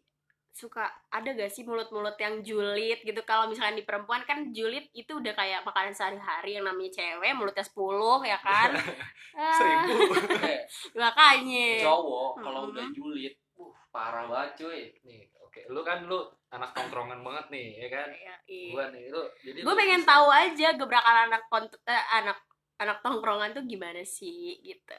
suka 0.51 0.83
ada 1.15 1.31
gak 1.31 1.53
sih 1.53 1.63
mulut-mulut 1.63 2.19
yang 2.19 2.43
julid 2.43 2.99
gitu 3.07 3.23
kalau 3.23 3.47
misalkan 3.47 3.79
di 3.79 3.87
perempuan 3.87 4.27
kan 4.27 4.51
julid 4.51 4.91
itu 4.91 5.23
udah 5.23 5.31
kayak 5.31 5.63
makanan 5.63 5.95
sehari-hari 5.95 6.59
yang 6.59 6.67
namanya 6.67 6.91
cewek 6.91 7.31
mulutnya 7.39 7.63
10 7.63 7.79
ya 8.27 8.39
kan 8.43 8.71
seribu 9.59 10.11
makanya 11.07 11.87
cowok 11.87 12.33
kalau 12.43 12.61
Mm-mm. 12.67 12.73
udah 12.75 12.87
julid 12.91 13.35
uh 13.61 13.73
parah 13.91 14.25
banget 14.25 14.51
cuy. 14.59 14.81
Nih 15.05 15.29
oke. 15.37 15.61
Lu 15.69 15.81
kan 15.83 16.05
lu 16.05 16.17
anak 16.49 16.73
tongkrongan 16.73 17.21
banget 17.21 17.47
nih 17.49 17.67
ya 17.77 17.89
kan? 17.91 18.09
Iya, 18.09 18.35
iya. 18.49 18.71
gua 18.73 18.85
nih 18.89 19.05
lu 19.09 19.23
jadi 19.39 19.59
gue 19.61 19.67
lu 19.67 19.77
pengen 19.77 20.01
bisa- 20.01 20.11
tahu 20.11 20.27
aja 20.29 20.69
gebrakan 20.75 21.17
anak 21.29 21.43
kont 21.47 21.71
eh, 21.85 22.05
anak 22.17 22.39
anak 22.77 22.99
tongkrongan 23.01 23.53
tuh 23.53 23.65
gimana 23.65 24.01
sih 24.01 24.59
gitu. 24.61 24.97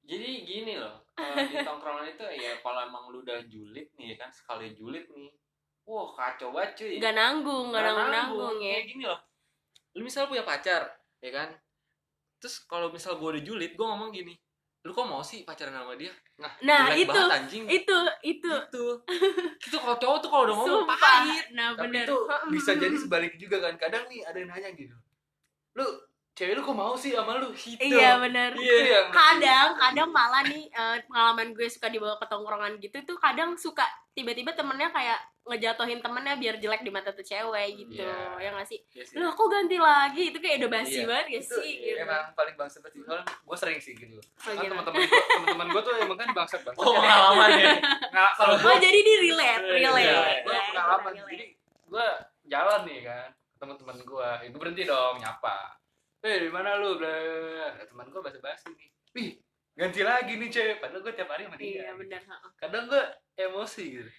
Jadi 0.00 0.30
gini 0.42 0.74
loh 0.74 1.04
di 1.52 1.56
tongkrongan 1.60 2.08
itu 2.08 2.24
ya 2.34 2.56
kalau 2.58 2.80
emang 2.82 3.12
lu 3.12 3.20
udah 3.20 3.44
julid 3.46 3.92
nih 3.94 4.16
kan 4.16 4.32
sekali 4.32 4.72
julid 4.72 5.04
nih 5.12 5.28
wah 5.84 6.08
kacau 6.10 6.50
banget 6.50 6.72
cuy. 6.78 6.94
Nggak 6.98 7.14
nanggung 7.14 7.66
nggak 7.70 7.82
Nggak 7.84 7.94
nanggung 8.08 8.10
nanggung. 8.14 8.56
ya. 8.64 8.72
Kayak 8.74 8.86
gini 8.88 9.04
loh 9.04 9.20
lu 9.90 10.06
misal 10.06 10.26
punya 10.26 10.42
pacar 10.42 10.82
ya 11.18 11.30
kan? 11.30 11.50
Terus 12.40 12.62
kalau 12.64 12.88
misal 12.88 13.18
gue 13.18 13.28
udah 13.28 13.42
julid 13.44 13.74
gue 13.74 13.86
ngomong 13.86 14.10
gini 14.10 14.34
lu 14.80 14.96
kok 14.96 15.04
mau 15.04 15.20
sih 15.20 15.44
pacaran 15.44 15.76
sama 15.76 15.92
dia? 15.92 16.08
Nah 16.40 16.88
jelek 16.88 17.04
itu 17.04 17.12
banget 17.12 17.36
anjing. 17.36 17.64
itu 17.68 17.96
itu. 18.24 18.48
Gitu. 18.48 18.86
Itu 19.60 19.76
kalau 19.76 19.96
cowok 20.00 20.18
tuh 20.24 20.28
kalau 20.32 20.44
udah 20.48 20.56
ngomong 20.56 20.76
sumpah. 20.88 20.96
pahit. 20.96 21.46
Nah 21.52 21.66
tapi 21.76 21.84
bener. 21.92 22.04
itu 22.08 22.16
bisa 22.48 22.70
jadi 22.80 22.96
sebalik 22.96 23.36
juga 23.36 23.60
kan. 23.60 23.76
Kadang 23.76 24.08
nih 24.08 24.24
ada 24.24 24.40
yang 24.40 24.48
nanya 24.48 24.72
gitu. 24.72 24.96
Lu 25.76 25.84
cewek 26.40 26.54
lu 26.54 26.62
kok 26.62 26.72
mau 26.72 26.94
sih? 26.94 27.12
Sama 27.12 27.36
lu? 27.36 27.52
Gitu 27.52 27.76
iya 27.76 28.16
bener. 28.16 28.50
Itu 28.50 28.64
yang 28.82 29.12
kadang 29.12 29.76
kadang 29.76 30.08
malah 30.08 30.40
nih 30.42 30.64
eh, 30.66 30.96
pengalaman 31.04 31.52
gue 31.52 31.68
suka 31.68 31.86
dibawa 31.86 32.16
ke 32.16 32.24
tongkrongan 32.24 32.80
gitu 32.80 32.96
tuh 33.04 33.16
kadang 33.16 33.52
suka 33.54 33.84
tiba-tiba 34.10 34.50
temennya 34.50 34.88
kayak 34.88 35.20
ngejatuhin 35.42 35.98
temennya 35.98 36.36
biar 36.36 36.56
jelek 36.56 36.80
di 36.80 36.88
mata 36.88 37.10
tuh 37.10 37.22
cewek 37.22 37.68
gitu. 37.76 38.00
Iya. 38.00 38.38
ya 38.38 38.48
nggak 38.50 38.66
sih? 38.66 38.80
Iya 38.90 39.04
sih. 39.04 39.14
lu 39.14 39.26
aku 39.26 39.44
ganti 39.46 39.76
lagi? 39.76 40.30
Itu 40.30 40.38
kayak 40.38 40.56
udah 40.58 40.70
basi 40.70 40.96
Iya. 40.96 41.06
banget 41.06 41.26
gak 41.26 41.40
itu 41.40 41.54
sih? 41.56 41.72
Gitu. 41.76 41.96
emang 41.98 42.24
paling 42.32 42.54
bangsat 42.54 42.80
sih. 42.86 43.00
Soalnya 43.00 43.24
gue 43.26 43.56
sering 43.56 43.78
sih 43.78 43.92
gitu. 43.94 44.16
Oh, 44.16 44.44
kan 44.46 44.54
gitu. 44.56 44.70
teman-teman 44.70 45.00
gua 45.02 45.20
teman-teman 45.26 45.66
gue 45.68 45.82
tuh 45.82 45.92
emang 45.98 46.18
kan 46.18 46.28
bangsat 46.32 46.60
bangsat. 46.62 46.80
Oh 46.80 46.92
pengalaman 46.94 47.50
ya? 47.52 47.72
Nggak 48.08 48.30
kalau 48.34 48.54
oh 48.58 48.76
jadi 48.78 48.98
di 48.98 49.14
relate 49.20 49.62
Iya, 49.62 49.72
relate. 49.74 50.00
iya, 50.00 50.12
Ya, 50.12 50.38
gue 50.40 50.52
ya, 50.52 50.62
pengalaman. 50.70 51.12
jadi 51.26 51.44
gue 51.90 52.06
jalan 52.46 52.80
nih 52.84 53.00
kan 53.02 53.28
teman-teman 53.58 53.96
gue 53.98 54.28
ibu 54.46 54.56
berhenti 54.56 54.82
dong 54.84 55.14
nyapa 55.18 55.76
eh 56.20 56.36
di 56.38 56.48
mana 56.48 56.76
lu 56.76 56.96
bla 56.96 57.12
teman 57.82 58.06
gue 58.06 58.20
basa 58.20 58.38
basi 58.38 58.68
nih. 58.68 58.88
Wih 59.12 59.30
ganti 59.72 60.00
lagi 60.02 60.36
nih 60.36 60.48
cewek 60.48 60.76
padahal 60.78 61.00
gue 61.00 61.12
tiap 61.12 61.28
hari 61.28 61.44
sama 61.44 61.56
dia. 61.56 61.88
Iya 61.88 61.90
ha-ha. 62.22 62.48
kadang 62.58 62.84
gue 62.86 63.02
emosi 63.34 63.84
gitu. 63.94 64.10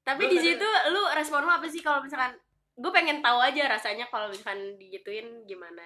Tapi 0.00 0.22
Gua 0.22 0.30
di 0.30 0.36
kadang- 0.38 0.46
situ 0.56 0.68
lu 0.90 1.02
respon 1.12 1.44
lu 1.44 1.52
apa 1.52 1.66
sih 1.66 1.80
kalau 1.80 2.00
misalkan 2.00 2.32
gue 2.72 2.90
pengen 2.90 3.20
tahu 3.20 3.38
aja 3.38 3.68
rasanya 3.68 4.08
kalau 4.08 4.26
misalkan 4.26 4.76
digituin 4.76 5.44
gimana? 5.44 5.84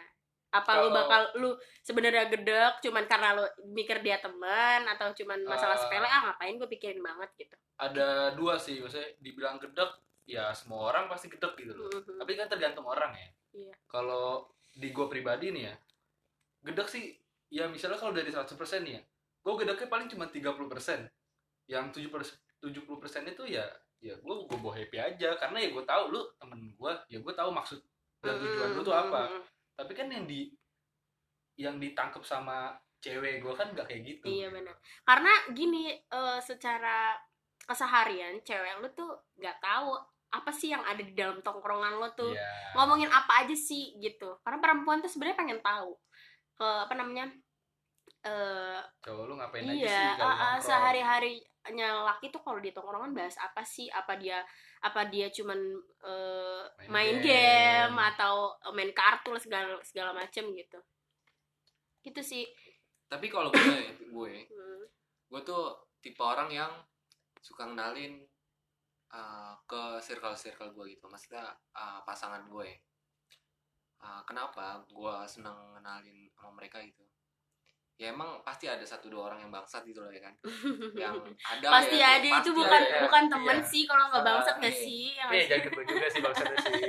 Apa 0.49 0.79
lu 0.79 0.87
Kalau- 0.87 0.95
bakal 0.97 1.23
lu 1.35 1.51
sebenarnya 1.83 2.31
gedek 2.31 2.79
cuman 2.81 3.05
karena 3.05 3.35
lu 3.35 3.43
mikir 3.69 3.99
dia 4.01 4.23
teman 4.23 4.87
atau 4.87 5.11
cuman 5.13 5.43
masalah 5.45 5.75
Eh. 5.75 5.81
sepele? 5.81 6.07
Ah 6.07 6.31
ngapain 6.31 6.55
gue 6.55 6.69
pikirin 6.69 7.03
banget 7.03 7.31
gitu. 7.37 7.57
Ada 7.75 8.09
dua 8.33 8.55
sih 8.55 8.79
maksudnya 8.79 9.11
dibilang 9.19 9.59
gedek 9.59 9.91
ya 10.25 10.55
semua 10.55 10.89
orang 10.89 11.11
pasti 11.11 11.27
gedek 11.27 11.59
gitu 11.59 11.75
loh. 11.75 11.91
Mhm. 11.91 12.17
tapi 12.17 12.33
kan 12.35 12.47
tergantung 12.47 12.87
orang 12.87 13.11
ya. 13.13 13.29
Iya. 13.53 13.75
kalau 13.85 14.47
di 14.75 14.91
gue 14.91 15.07
pribadi 15.07 15.51
nih 15.51 15.65
ya 15.65 15.75
gedek 16.63 16.89
sih 16.89 17.15
ya 17.49 17.67
misalnya 17.67 17.97
kalau 17.97 18.11
dari 18.11 18.29
100% 18.29 18.51
nih 18.83 18.95
ya 18.99 19.03
gue 19.41 19.55
gedeknya 19.57 19.87
paling 19.87 20.09
cuma 20.09 20.27
30% 20.27 21.07
yang 21.67 21.89
70% 21.89 22.11
70% 22.59 23.31
itu 23.31 23.45
ya 23.47 23.65
ya 24.01 24.15
gue 24.15 24.35
gue 24.45 24.59
bawa 24.59 24.75
happy 24.75 24.99
aja 24.99 25.33
karena 25.37 25.59
ya 25.59 25.69
gue 25.71 25.85
tahu 25.85 26.05
lu 26.11 26.21
temen 26.37 26.61
gue 26.73 26.93
ya 27.09 27.19
gue 27.19 27.35
tahu 27.35 27.51
maksud 27.51 27.81
dan 28.21 28.37
tujuan 28.37 28.71
lu 28.73 28.83
tuh 28.83 28.93
apa 28.93 29.23
Mhm. 29.29 29.41
tapi 29.75 29.93
kan 29.93 30.09
yang 30.09 30.25
di 30.25 30.53
yang 31.55 31.77
ditangkap 31.79 32.21
sama 32.21 32.73
cewek 32.99 33.41
gue 33.41 33.53
kan 33.53 33.69
nggak 33.71 33.87
kayak 33.87 34.03
gitu 34.03 34.25
Iya 34.27 34.49
benar. 34.49 34.75
Karena 35.05 35.29
gini, 35.53 35.93
eh, 35.93 36.39
secara 36.41 37.15
keseharian 37.61 38.41
cewek 38.41 38.81
lu 38.81 38.89
tuh 38.91 39.13
nggak 39.37 39.61
tahu 39.61 39.93
apa 40.35 40.51
sih 40.51 40.75
yang 40.75 40.83
ada 40.83 40.99
di 40.99 41.15
dalam 41.15 41.39
tongkrongan 41.39 42.03
lo 42.03 42.11
tuh. 42.13 42.35
Iya. 42.35 42.75
Ngomongin 42.75 43.07
apa 43.09 43.47
aja 43.47 43.55
sih 43.55 43.95
gitu. 44.03 44.35
Karena 44.43 44.59
perempuan 44.59 44.99
tuh 44.99 45.07
sebenarnya 45.07 45.39
pengen 45.39 45.61
tahu 45.63 45.95
ke 46.59 46.67
apa 46.67 46.95
namanya? 46.99 47.31
eh 48.25 48.81
cowok 49.05 49.25
lu 49.29 49.35
ngapain 49.37 49.69
aja 49.69 49.77
sih 49.77 49.85
iya, 49.85 50.17
uh, 50.17 50.25
uh, 50.25 50.33
nongkrong? 50.33 50.65
sehari-harinya 50.65 51.89
laki 52.09 52.33
tuh 52.33 52.41
kalau 52.41 52.57
di 52.57 52.73
tongkrongan 52.73 53.13
bahas 53.13 53.37
apa 53.37 53.61
sih? 53.63 53.87
Apa 53.93 54.17
dia 54.17 54.41
apa 54.81 55.09
dia 55.09 55.29
cuman 55.29 55.61
eh, 56.05 56.63
Main 56.89 56.93
main, 56.93 57.17
game. 57.21 57.93
game. 57.93 57.97
atau 58.01 58.53
main 58.73 58.93
kartu 58.97 59.33
lah, 59.33 59.41
segala 59.41 59.77
segala 59.85 60.11
macem 60.17 60.49
gitu. 60.57 60.81
Gitu 62.01 62.21
sih. 62.21 62.45
tapi 63.05 63.29
kalau 63.29 63.53
gue 63.53 63.77
gue 64.17 64.35
Hmm. 64.49 64.85
gue 65.29 65.41
tuh 65.45 65.77
tipe 66.01 66.19
orang 66.25 66.49
yang 66.49 66.73
suka 67.39 67.69
ngenalin 67.69 68.25
uh, 69.15 69.55
ke 69.71 70.03
circle 70.03 70.35
circle 70.35 70.75
gue 70.75 70.99
gitu. 70.99 71.07
Maksudnya 71.07 71.47
uh, 71.79 72.03
pasangan 72.03 72.43
gue 72.51 72.69
Uh, 74.05 74.21
kenapa 74.29 74.85
gue 74.85 75.17
seneng 75.25 75.57
ngenalin 75.73 76.29
sama 76.37 76.61
mereka 76.61 76.77
gitu? 76.85 77.01
Ya 77.97 78.13
emang 78.13 78.45
pasti 78.45 78.69
ada 78.69 78.85
satu 78.85 79.09
dua 79.09 79.33
orang 79.33 79.49
yang 79.49 79.53
bangsat 79.55 79.81
gitu 79.89 80.05
loh 80.05 80.13
ya 80.13 80.29
kan? 80.29 80.35
Yang 81.01 81.25
ada 81.41 81.67
pasti 81.73 81.97
ya, 81.97 82.21
ada. 82.21 82.29
Pasti 82.37 82.43
itu 82.45 82.51
bukan 82.53 82.83
ada, 82.85 83.01
bukan 83.07 83.23
temen 83.33 83.59
iya. 83.63 83.71
sih 83.71 83.83
kalau 83.89 84.05
nggak 84.13 84.25
bangsat 84.29 84.55
nggak 84.61 84.77
iya. 84.77 84.85
sih? 84.85 85.05
Ya 85.09 85.25
eh 85.25 85.25
nggak 85.25 85.41
sih? 85.41 85.49
jangan 85.49 85.71
gue 85.73 85.85
juga 85.89 86.07
sih 86.11 86.21
bangsatnya 86.21 86.59
sih. 86.61 86.83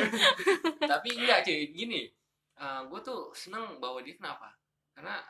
Tapi 0.94 1.08
enggak 1.20 1.38
cuy. 1.44 1.60
Gini 1.76 2.00
gue 2.62 3.00
tuh 3.04 3.20
seneng 3.36 3.64
bawa 3.76 3.98
dia 4.00 4.14
kenapa? 4.16 4.48
Karena 4.96 5.20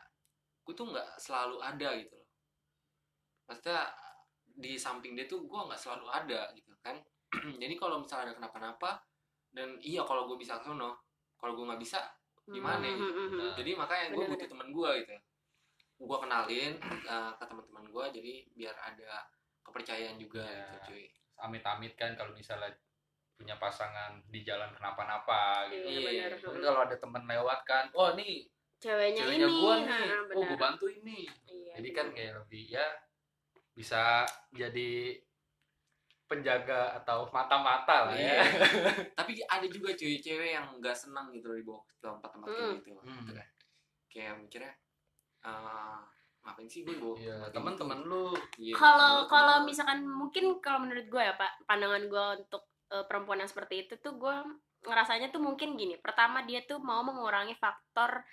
gue 0.63 0.75
tuh 0.77 0.87
nggak 0.87 1.19
selalu 1.19 1.57
ada 1.59 1.89
gitu 1.99 2.15
loh. 2.15 2.31
Maksudnya 3.51 3.91
di 4.63 4.79
samping 4.79 5.19
dia 5.19 5.27
tuh 5.27 5.43
gue 5.43 5.61
nggak 5.61 5.77
selalu 5.79 6.07
ada 6.07 6.55
gitu 6.55 6.71
kan 6.79 6.97
jadi 7.63 7.75
kalau 7.75 8.01
misalnya 8.01 8.31
ada 8.31 8.35
kenapa-napa 8.39 9.03
dan 9.51 9.77
iya 9.83 10.07
kalau 10.07 10.31
gue 10.31 10.39
bisa 10.39 10.63
sono 10.63 11.03
kalau 11.37 11.59
gue 11.59 11.67
nggak 11.67 11.83
bisa 11.83 11.99
gimana 12.47 12.83
ya? 12.83 12.95
Hmm, 12.95 13.13
hmm, 13.13 13.29
hmm. 13.35 13.53
jadi 13.59 13.71
makanya 13.75 14.05
gue 14.15 14.25
butuh 14.31 14.49
temen 14.49 14.69
gue 14.71 14.91
gitu 15.03 15.15
gue 16.03 16.19
kenalin 16.19 16.73
uh, 17.07 17.33
ke 17.39 17.45
teman-teman 17.47 17.85
gue 17.87 18.05
jadi 18.19 18.33
biar 18.55 18.75
ada 18.79 19.27
kepercayaan 19.63 20.19
juga 20.19 20.43
Iya. 20.43 20.59
gitu 20.59 20.77
cuy 20.91 21.05
amit-amit 21.43 21.95
kan 21.99 22.15
kalau 22.15 22.31
misalnya 22.35 22.71
punya 23.35 23.59
pasangan 23.59 24.23
di 24.31 24.47
jalan 24.47 24.71
kenapa-napa 24.71 25.67
gitu. 25.73 25.89
Iya, 25.91 26.31
Iya. 26.31 26.39
kalau 26.39 26.87
ada 26.87 26.95
temen 26.95 27.27
lewat 27.27 27.61
kan, 27.67 27.91
oh 27.99 28.15
nih 28.15 28.47
ceweknya, 28.79 29.27
ceweknya 29.27 29.47
ini 29.51 29.59
gua 29.59 29.75
nah, 29.83 29.99
nih, 29.99 30.07
oh 30.07 30.23
benar. 30.31 30.47
gue 30.47 30.59
bantu 30.59 30.87
ini. 30.87 31.21
Iya, 31.51 31.73
Jadi 31.83 31.89
kan 31.91 32.07
benar. 32.07 32.15
kayak 32.15 32.33
lebih 32.39 32.65
ya 32.71 32.87
bisa 33.73 34.23
jadi 34.51 35.17
penjaga 36.25 36.97
atau 36.97 37.29
mata-mata 37.29 38.09
lah 38.09 38.15
ya. 38.15 38.41
Iya. 38.41 38.43
tapi 39.19 39.37
ada 39.43 39.67
juga 39.67 39.93
cuy 39.93 40.17
cewek 40.17 40.51
yang 40.51 40.67
nggak 40.77 40.97
senang 40.97 41.29
gitu 41.29 41.45
loh 41.47 41.57
dibawa 41.57 41.81
ke 41.83 41.95
tempat-tempat 42.01 42.47
kayak 42.47 42.61
Hmm. 42.63 42.77
gitu 42.79 42.89
Hmm. 42.99 43.17
gitu 43.21 43.33
kan 43.33 43.49
kayak 44.09 44.33
mikirnya 44.39 44.73
eh 45.43 45.97
ngapain 46.43 46.67
sih 46.67 46.83
gue 46.83 46.97
bawa 46.97 47.15
Iya, 47.17 47.37
kayak 47.39 47.53
teman-teman 47.53 47.99
gitu? 47.99 48.09
lu. 48.09 48.25
Iya, 48.59 48.75
kalau 48.75 48.97
temen-temen 48.99 49.31
kalau 49.31 49.57
misalkan 49.63 49.99
mungkin 50.03 50.45
kalau 50.59 50.79
menurut 50.81 51.07
gue 51.07 51.23
ya 51.23 51.35
pak 51.35 51.53
pandangan 51.65 52.03
gue 52.05 52.25
untuk 52.41 52.63
eh, 52.89 53.05
perempuan 53.05 53.39
yang 53.39 53.51
seperti 53.51 53.75
itu 53.83 53.95
tuh 53.99 54.17
gue 54.17 54.37
ngerasanya 54.83 55.31
tuh 55.31 55.39
mungkin 55.39 55.77
gini 55.77 55.95
pertama 55.97 56.43
dia 56.43 56.61
tuh 56.63 56.77
mau 56.79 57.01
mengurangi 57.01 57.55
faktor 57.55 58.25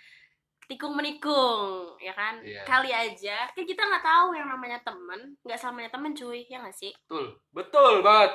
tikung 0.70 0.94
menikung 0.94 1.98
ya 1.98 2.14
kan 2.14 2.38
Iya. 2.40 2.62
kali 2.62 2.88
aja 2.88 3.50
kan 3.50 3.64
kita 3.64 3.82
nggak 3.82 4.06
tahu 4.06 4.32
yang 4.32 4.48
namanya 4.48 4.78
temen 4.80 5.34
nggak 5.42 5.58
selamanya 5.58 5.90
temen 5.90 6.14
cuy 6.14 6.46
ya 6.46 6.62
nggak 6.62 6.72
sih 6.72 6.94
Betul. 7.02 7.26
Betul 7.50 7.94
banget. 8.00 8.32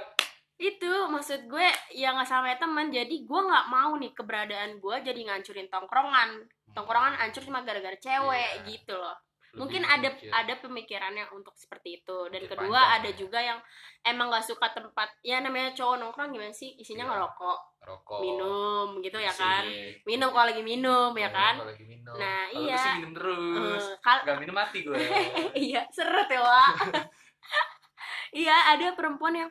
itu 0.56 0.86
maksud 1.04 1.46
gue 1.46 1.66
ya 1.90 2.10
nggak 2.10 2.24
selamanya 2.24 2.58
temen 2.58 2.86
jadi 2.88 3.16
gue 3.16 3.40
nggak 3.40 3.66
mau 3.68 3.94
nih 3.94 4.10
keberadaan 4.12 4.70
gue 4.76 4.96
jadi 5.00 5.20
ngancurin 5.24 5.66
tongkrongan 5.66 6.30
tongkrongan 6.70 7.14
hancur 7.16 7.42
cuma 7.42 7.62
gara-gara 7.62 7.94
cewek 7.96 8.50
Iya. 8.56 8.66
gitu 8.68 8.94
loh 8.94 9.14
Lebih 9.54 9.60
mungkin 9.60 9.82
ada 9.84 10.08
mikir. 10.10 10.30
ada 10.30 10.54
pemikirannya 10.58 11.24
untuk 11.30 11.54
seperti 11.54 12.02
itu 12.02 12.18
dan 12.26 12.40
Mikir 12.40 12.50
kedua 12.52 12.74
panjang 12.76 12.94
ada 12.96 13.08
ya. 13.08 13.14
juga 13.14 13.38
yang 13.40 13.58
emang 14.02 14.26
gak 14.28 14.42
suka 14.42 14.66
tempat 14.68 15.08
ya 15.20 15.38
namanya 15.38 15.70
cowok 15.70 15.96
nongkrong 15.96 16.28
gimana 16.28 16.50
sih 16.50 16.74
isinya 16.74 17.04
Iya. 17.04 17.12
ngerokok 17.14 17.58
rokok. 17.80 18.18
minum 18.18 18.88
gitu 18.98 19.16
ya 19.16 19.30
kan 19.30 19.62
Asik. 19.62 20.02
minum 20.04 20.28
kalau 20.28 20.46
lagi 20.46 20.60
minum 20.60 21.12
ya 21.12 21.22
Iya, 21.22 21.28
kan 21.30 21.54
lagi 21.62 21.84
minum. 21.84 22.14
Nah, 22.14 22.42
Kalau 22.44 22.60
iya. 22.60 22.76
sih 22.76 22.90
minum 22.96 23.12
terus. 23.12 23.84
Eh, 23.84 23.96
kal- 24.00 24.24
Gak 24.24 24.38
minum 24.38 24.54
mati 24.54 24.78
gue. 24.80 24.96
iya 25.66 25.82
seret 25.88 26.26
ya 26.26 26.40
Wak. 26.40 26.72
iya 28.34 28.56
ada 28.68 28.90
perempuan 28.92 29.34
yang 29.36 29.50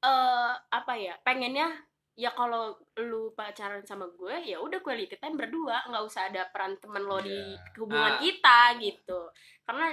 eh 0.00 0.52
apa 0.70 0.92
ya 0.94 1.16
pengennya 1.20 1.68
ya 2.18 2.34
kalau 2.34 2.76
lu 3.00 3.32
pacaran 3.32 3.80
sama 3.86 4.04
gue 4.12 4.44
ya 4.44 4.60
udah 4.60 4.82
quality 4.82 5.16
time 5.16 5.36
berdua. 5.38 5.84
Nggak 5.88 6.04
usah 6.04 6.28
ada 6.28 6.48
peran 6.50 6.76
temen 6.82 7.04
lo 7.06 7.18
di 7.20 7.30
Iya. 7.30 7.78
hubungan 7.80 8.14
Nah. 8.16 8.20
kita 8.20 8.58
gitu. 8.82 9.20
Karena 9.64 9.86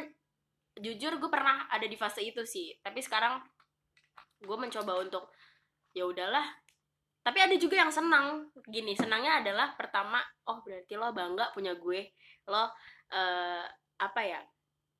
jujur 0.77 1.17
gue 1.17 1.29
pernah 1.31 1.65
ada 1.69 1.85
di 1.85 1.95
fase 1.95 2.21
itu 2.21 2.43
sih. 2.43 2.73
Tapi 2.81 2.99
sekarang 3.01 3.39
gue 4.37 4.57
mencoba 4.57 5.01
untuk 5.01 5.29
ya 5.93 6.05
udahlah. 6.05 6.45
Tapi 7.23 7.39
ada 7.43 7.55
juga 7.55 7.81
yang 7.83 7.91
senang. 7.91 8.47
Gini 8.67 8.95
senangnya 8.95 9.41
adalah 9.43 9.73
pertama 9.75 10.21
oh 10.47 10.61
berarti 10.63 10.93
lo 10.95 11.11
bangga 11.11 11.51
punya 11.55 11.73
gue. 11.75 12.11
Lo 12.47 12.69
eh, 13.09 13.65
apa 13.97 14.21
ya? 14.21 14.41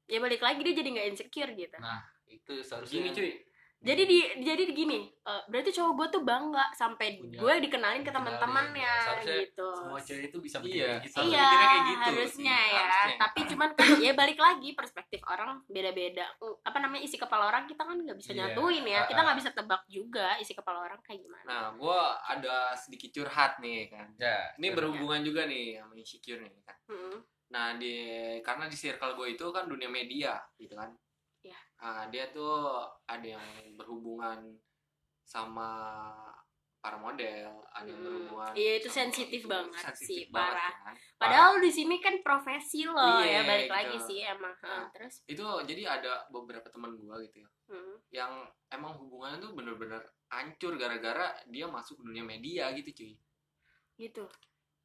Ya 0.08 0.24
balik 0.24 0.40
lagi 0.40 0.64
dia 0.64 0.72
jadi 0.72 0.90
nggak 0.96 1.08
insecure 1.12 1.52
gitu. 1.54 1.76
Nah 1.80 2.00
itu 2.28 2.64
seharusnya. 2.64 2.96
Gini 3.04 3.10
cuy 3.12 3.32
jadi 3.78 4.04
di 4.04 4.20
jadi 4.42 4.64
gini 4.74 5.06
eh, 5.06 5.42
berarti 5.48 5.70
cowok 5.70 5.94
gue 5.94 6.08
tuh 6.18 6.22
bangga 6.26 6.66
sampai 6.74 7.22
Punya- 7.22 7.38
gue 7.38 7.54
dikenalin 7.70 8.02
ke 8.02 8.10
teman-temannya 8.10 8.82
ya. 8.82 9.22
Gitu. 9.22 9.68
semua 9.78 10.02
cewek 10.02 10.34
itu 10.34 10.38
bisa 10.42 10.58
Iya, 10.60 10.98
gitu. 11.04 11.22
Iya 11.22 11.46
kayak 11.46 11.82
gitu 11.86 12.10
harusnya 12.10 12.58
sih, 12.58 12.74
ya. 12.74 12.82
Harusnya. 12.82 13.18
tapi 13.22 13.40
cuman 13.54 13.70
kan 13.78 13.90
ya 14.02 14.12
balik 14.18 14.40
lagi 14.40 14.70
perspektif 14.74 15.20
orang 15.24 15.62
beda-beda. 15.70 16.26
Uh, 16.42 16.58
apa 16.66 16.78
namanya 16.82 17.06
isi 17.06 17.16
kepala 17.16 17.48
orang 17.48 17.70
kita 17.70 17.86
kan 17.86 17.96
nggak 17.96 18.18
bisa 18.18 18.32
Iya, 18.34 18.52
nyatuin 18.52 18.84
ya. 18.84 19.00
Kita 19.06 19.20
ah, 19.22 19.24
nggak 19.30 19.38
bisa 19.40 19.52
tebak 19.54 19.82
juga 19.88 20.28
isi 20.42 20.54
kepala 20.58 20.80
orang 20.82 21.00
kayak 21.06 21.22
gimana. 21.22 21.46
Nah 21.46 21.64
gue 21.78 22.00
ada 22.28 22.74
sedikit 22.74 23.14
curhat 23.14 23.62
nih 23.62 23.94
kan. 23.94 24.08
Ya 24.18 24.52
ini 24.58 24.74
berhubungan 24.74 25.22
juga 25.22 25.46
nih 25.46 25.78
sama 25.78 25.94
insecure 25.94 26.42
nih 26.42 26.64
kan. 26.66 26.78
Mm-mm. 26.90 27.18
Nah, 27.48 27.80
di 27.80 27.96
karena 28.44 28.68
di 28.68 28.76
circle 28.76 29.16
gue 29.16 29.40
itu 29.40 29.46
kan 29.56 29.72
dunia 29.72 29.88
media 29.88 30.36
gitu 30.60 30.76
kan. 30.76 30.92
Iya. 31.48 31.58
Nah, 31.78 32.04
dia 32.10 32.26
tuh 32.30 32.84
ada 33.06 33.28
yang 33.30 33.46
berhubungan 33.74 34.52
sama 35.22 35.70
para 36.78 36.96
model, 36.96 37.52
ada 37.68 37.84
yang 37.84 38.00
Hmm. 38.00 38.06
berhubungan 38.06 38.52
Iya, 38.54 38.72
itu 38.80 38.90
sensitif 38.90 39.42
itu. 39.42 39.50
banget 39.50 39.82
Sensitif 39.82 40.08
sih, 40.08 40.22
banget, 40.30 40.56
parah. 40.56 40.74
kan. 40.86 40.96
padahal 41.18 41.52
di 41.58 41.68
sini 41.68 41.96
kan 41.98 42.16
profesi 42.22 42.86
lo 42.86 42.96
Iya, 43.20 43.26
ya 43.26 43.42
balik 43.44 43.66
gitu. 43.66 43.74
lagi 43.74 43.98
sih 44.00 44.20
emang 44.22 44.54
Nah. 44.58 44.88
terus 44.90 45.26
Itu 45.26 45.44
jadi 45.64 45.84
ada 45.90 46.30
beberapa 46.30 46.68
teman 46.68 46.94
gue 46.94 47.16
gitu 47.26 47.38
ya 47.40 47.50
mm, 47.68 47.96
yang 48.10 48.32
emang 48.70 48.94
hubungannya 48.96 49.42
tuh 49.42 49.52
bener-bener 49.52 50.00
hancur 50.28 50.76
gara-gara 50.76 51.34
dia 51.46 51.66
masuk 51.66 52.00
dunia 52.00 52.22
media 52.22 52.72
gitu 52.72 52.92
cuy. 52.94 53.14
gitu 53.98 54.24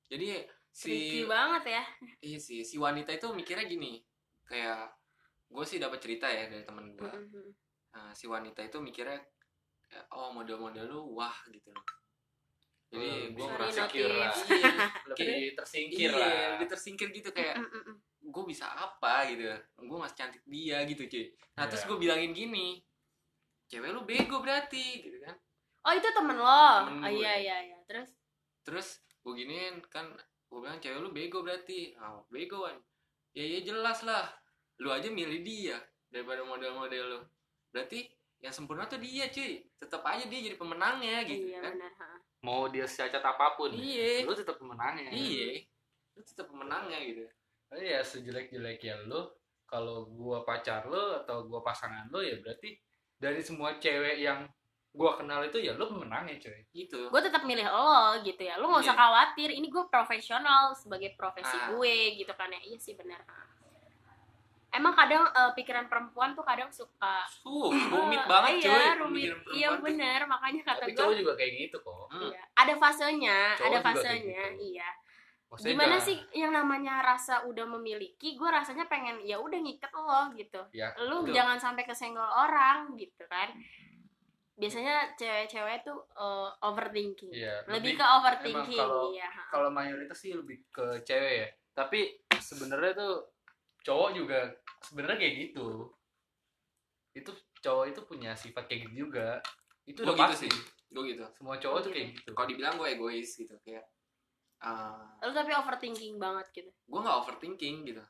Jadi 0.08 0.42
si 0.70 0.88
tricky 0.88 1.20
banget 1.24 1.64
ya 1.70 1.84
iya 2.20 2.38
sih 2.38 2.60
si 2.60 2.76
wanita 2.76 3.12
itu 3.12 3.28
mikirnya 3.30 3.64
gini, 3.64 4.00
kayak 4.42 4.88
gue 5.52 5.64
sih 5.68 5.76
dapat 5.76 6.00
cerita 6.00 6.26
ya 6.26 6.48
dari 6.48 6.64
temen 6.64 6.96
gue. 6.96 7.12
Mm-mm. 7.12 7.48
Nah, 7.92 8.10
si 8.16 8.24
wanita 8.24 8.64
itu 8.64 8.80
mikirnya 8.80 9.20
oh 10.16 10.32
model-model 10.32 10.88
lu 10.88 11.00
wah 11.12 11.36
gitu 11.52 11.68
loh. 11.68 11.84
Jadi 12.92 13.08
Oh, 13.08 13.24
gue 13.32 13.46
merasa 13.56 13.88
iya, 13.96 14.28
lebih 15.08 15.56
tersingkir 15.56 16.12
iya, 16.12 16.16
lah 16.16 16.32
lebih 16.56 16.68
tersingkir 16.68 17.08
gitu 17.08 17.32
kayak 17.32 17.56
gue 18.20 18.44
bisa 18.44 18.68
apa 18.68 19.28
gitu. 19.32 19.48
Gue 19.80 19.96
masih 20.00 20.16
cantik 20.24 20.44
dia 20.44 20.84
gitu 20.84 21.08
cuy. 21.08 21.24
Nah 21.56 21.64
terus 21.68 21.84
Iya. 21.84 21.88
gue 21.88 21.96
bilangin 22.00 22.32
gini, 22.36 22.80
cewek 23.68 23.96
lu 23.96 24.04
bego 24.04 24.40
berarti 24.44 25.04
gitu 25.04 25.20
kan. 25.24 25.36
oh 25.82 25.90
itu 25.98 26.06
temen 26.14 26.38
lo 26.38 26.86
Temen 26.86 27.02
oh 27.02 27.10
iya 27.10 27.34
iya 27.42 27.56
iya 27.72 27.78
terus 27.90 28.12
Terus 28.62 28.88
gue 29.24 29.34
giniin 29.34 29.82
kan 29.90 30.06
gue 30.46 30.58
bilang 30.60 30.76
cewek 30.76 31.00
lu 31.00 31.10
bego 31.16 31.40
berarti. 31.40 31.96
Ah 31.96 32.20
bego 32.28 32.68
kan. 32.68 32.76
Ya 33.32 33.44
ya 33.56 33.60
jelas 33.64 34.04
lah. 34.04 34.28
Lu 34.82 34.90
aja 34.90 35.06
milih 35.06 35.40
dia 35.40 35.78
daripada 36.08 36.42
model-model 36.42 37.04
lu. 37.08 37.20
Berarti 37.70 38.10
yang 38.38 38.50
sempurna 38.50 38.84
tuh 38.84 38.98
dia 38.98 39.26
cuy. 39.28 39.62
Tetap 39.72 40.02
aja 40.02 40.26
dia 40.26 40.40
jadi 40.42 40.56
pemenangnya 40.56 41.22
gitu 41.22 41.46
iya 41.48 41.62
kan. 41.62 41.72
benar 41.72 41.92
ha. 41.96 42.08
mau 42.42 42.66
dia 42.66 42.82
secacat 42.82 43.22
apa 43.22 43.54
pun 43.54 43.70
Iya. 43.70 44.26
lu 44.26 44.34
tetap 44.34 44.58
pemenangnya 44.58 45.08
Iya. 45.08 45.62
Lu 46.12 46.20
tetap 46.20 46.46
pemenangnya 46.46 46.98
gitu. 47.00 47.22
Oh 47.70 47.78
iya 47.78 48.02
sejelek-jeleknya 48.02 49.06
lu 49.06 49.30
kalau 49.64 50.04
gua 50.04 50.42
pacar 50.42 50.84
lu 50.84 51.16
atau 51.16 51.46
gua 51.46 51.62
pasangan 51.62 52.10
lu 52.10 52.18
ya 52.18 52.36
berarti 52.36 52.74
dari 53.14 53.38
semua 53.38 53.78
cewek 53.78 54.18
yang 54.18 54.44
gua 54.90 55.16
kenal 55.16 55.40
itu 55.40 55.56
ya 55.56 55.72
lu 55.72 55.86
pemenangnya 55.86 56.36
coy 56.36 56.60
Gitu. 56.68 57.08
gue 57.08 57.20
tetap 57.22 57.40
milih 57.42 57.64
lo 57.64 58.20
gitu 58.20 58.42
ya 58.42 58.58
lo 58.58 58.68
nggak 58.68 58.82
usah 58.82 58.92
Iya. 58.92 59.00
khawatir 59.00 59.48
ini 59.48 59.66
gue 59.66 59.84
profesional 59.86 60.74
sebagai 60.74 61.14
profesi 61.14 61.48
Ah. 61.54 61.72
gue 61.72 61.94
gitu 62.14 62.32
kan 62.34 62.50
ya 62.50 62.60
iya 62.60 62.76
sih 62.76 62.92
benar 62.92 63.22
emang 64.72 64.92
kadang 64.92 65.22
eh, 65.26 65.52
pikiran 65.52 65.84
perempuan 65.84 66.32
tuh 66.32 66.42
kadang 66.42 66.68
suka 66.68 67.22
Uh, 67.42 67.68
rumit 67.68 68.24
banget 68.30 68.50
iya, 68.58 68.66
cuy. 68.66 68.86
rumit 68.98 69.22
iya 69.22 69.32
perempuan 69.34 69.70
tuh. 69.70 69.82
benar 69.84 70.20
makanya 70.26 70.62
kata 70.64 70.80
tapi 70.80 70.90
gue 70.90 70.98
cowok 70.98 71.16
juga 71.16 71.32
kayak 71.34 71.52
gitu 71.60 71.76
kok 71.78 72.06
Hmm. 72.08 72.24
iya. 72.26 72.42
ada 72.54 72.74
fasenya 72.74 73.38
Cowok 73.54 73.68
ada 73.68 73.78
fasenya 73.82 74.42
gitu. 74.50 74.64
iya 74.70 74.90
Maksudnya 75.46 75.68
gimana 75.70 75.88
jangan- 75.92 76.06
sih 76.06 76.16
yang 76.34 76.52
namanya 76.54 76.94
rasa 77.02 77.34
udah 77.42 77.66
memiliki 77.70 78.28
gue 78.32 78.48
rasanya 78.48 78.84
pengen 78.86 79.20
ya 79.20 79.36
udah 79.36 79.58
ngiket 79.58 79.92
lo 79.92 80.32
gitu 80.32 80.60
ya 80.72 80.88
lu 81.02 81.20
Betul. 81.22 81.34
jangan 81.34 81.58
sampai 81.58 81.84
kesenggol 81.84 82.24
orang 82.24 82.96
gitu 82.96 83.24
kan 83.26 83.52
biasanya 84.54 85.12
cewek-cewek 85.14 85.82
tuh 85.82 85.98
eh, 86.10 86.48
overthinking 86.62 87.28
iya 87.30 87.60
lebih, 87.66 87.92
ke 87.92 88.00
emang 88.00 88.16
overthinking 88.18 88.78
kalau- 88.78 89.10
iya 89.10 89.28
kalau 89.48 89.68
mayoritas 89.70 90.16
sih 90.16 90.32
lebih 90.32 90.64
ke 90.68 90.84
cewek 91.02 91.32
ya 91.34 91.48
tapi 91.74 92.00
sebenarnya 92.34 92.92
tuh 92.94 93.14
cowok 93.82 94.10
juga 94.14 94.38
sebenarnya 94.82 95.18
kayak 95.18 95.34
gitu 95.48 95.90
itu 97.12 97.30
cowok 97.60 97.84
itu 97.92 98.00
punya 98.08 98.32
sifat 98.32 98.64
kayak 98.66 98.88
gitu 98.88 99.06
juga 99.08 99.38
itu 99.84 100.00
udah 100.02 100.14
gitu 100.14 100.22
pasti 100.22 100.48
sih. 100.48 100.54
Gue 100.92 101.16
gitu. 101.16 101.24
semua 101.32 101.56
cowok 101.56 101.78
tuh 101.88 101.90
kayak 101.90 102.08
gitu 102.14 102.30
Kalau 102.36 102.48
dibilang 102.48 102.74
gue 102.76 102.88
egois 102.92 103.28
gitu 103.34 103.54
kayak 103.64 103.84
uh, 104.62 105.08
lu 105.24 105.32
tapi 105.32 105.50
overthinking 105.56 106.20
banget 106.20 106.46
gitu 106.54 106.70
gue 106.70 107.00
nggak 107.00 107.18
overthinking 107.26 107.76
gitu. 107.88 108.02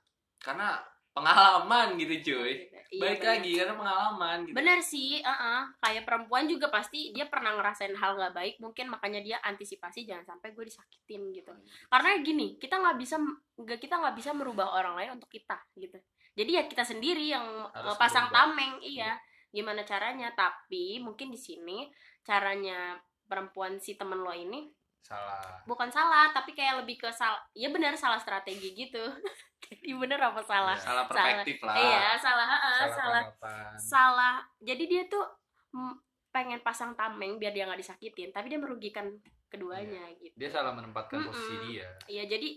Karena 0.43 0.83
pengalaman 1.13 1.97
gitu 2.01 2.33
cuy. 2.33 2.73
Iya, 2.93 3.01
Balik 3.01 3.21
bener. 3.25 3.33
lagi 3.33 3.53
karena 3.57 3.75
pengalaman 3.81 4.37
gitu. 4.45 4.53
bener 4.53 4.79
sih 4.85 5.25
uh 5.25 5.65
kayak 5.81 6.05
perempuan 6.05 6.45
juga 6.45 6.69
pasti 6.69 7.09
dia 7.17 7.25
pernah 7.25 7.57
ngerasain 7.57 7.97
hal 7.97 8.21
nggak 8.21 8.37
baik 8.37 8.55
mungkin 8.61 8.93
makanya 8.93 9.25
dia 9.25 9.37
antisipasi 9.41 10.05
jangan 10.05 10.29
sampai 10.37 10.53
gue 10.53 10.69
disakitin 10.69 11.33
gitu 11.33 11.57
karena 11.89 12.21
gini 12.21 12.61
kita 12.61 12.77
nggak 12.85 13.01
bisa 13.01 13.17
nggak 13.57 13.81
kita 13.81 13.97
nggak 13.97 14.13
bisa 14.13 14.37
merubah 14.37 14.77
orang 14.77 15.01
lain 15.01 15.17
untuk 15.17 15.33
kita 15.33 15.57
gitu 15.81 15.97
jadi 16.37 16.61
ya 16.61 16.63
kita 16.69 16.85
sendiri 16.85 17.33
yang 17.33 17.65
Harus 17.73 17.97
pasang 17.97 18.29
berubah. 18.29 18.53
tameng 18.53 18.75
iya 18.85 19.17
gimana 19.49 19.89
caranya 19.89 20.29
tapi 20.37 21.01
mungkin 21.01 21.33
di 21.33 21.41
sini 21.41 21.89
caranya 22.21 23.01
perempuan 23.25 23.81
si 23.81 23.97
temen 23.97 24.21
lo 24.21 24.37
ini 24.37 24.69
salah 25.03 25.59
bukan 25.65 25.89
salah 25.89 26.31
tapi 26.31 26.51
kayak 26.53 26.79
lebih 26.79 26.97
ke 26.97 27.11
salah 27.11 27.43
ya 27.53 27.69
benar 27.69 27.93
salah 27.93 28.17
strategi 28.17 28.71
gitu 28.73 29.03
jadi 29.63 29.91
bener 29.93 30.19
apa 30.21 30.41
salah 30.41 30.73
Iya. 30.73 30.85
Salah 30.85 31.05
perspektif 31.05 31.59
lah. 31.61 31.75
iya 31.75 32.07
salah 32.17 32.47
ha-ha, 32.49 32.73
salah, 32.89 33.23
salah 33.35 33.75
salah 33.77 34.35
jadi 34.59 34.85
dia 34.85 35.03
tuh 35.07 35.27
mm, 35.71 35.95
pengen 36.31 36.61
pasang 36.61 36.95
tameng 36.95 37.37
biar 37.37 37.51
dia 37.51 37.65
nggak 37.65 37.79
disakitin 37.79 38.31
tapi 38.31 38.49
dia 38.49 38.57
merugikan 38.57 39.11
keduanya 39.47 40.07
gitu 40.17 40.33
dia 40.33 40.49
salah 40.49 40.71
menempatkan 40.71 41.19
Mm-mm. 41.19 41.29
posisi 41.29 41.55
dia 41.69 41.89
Iya 42.07 42.25
jadi 42.27 42.49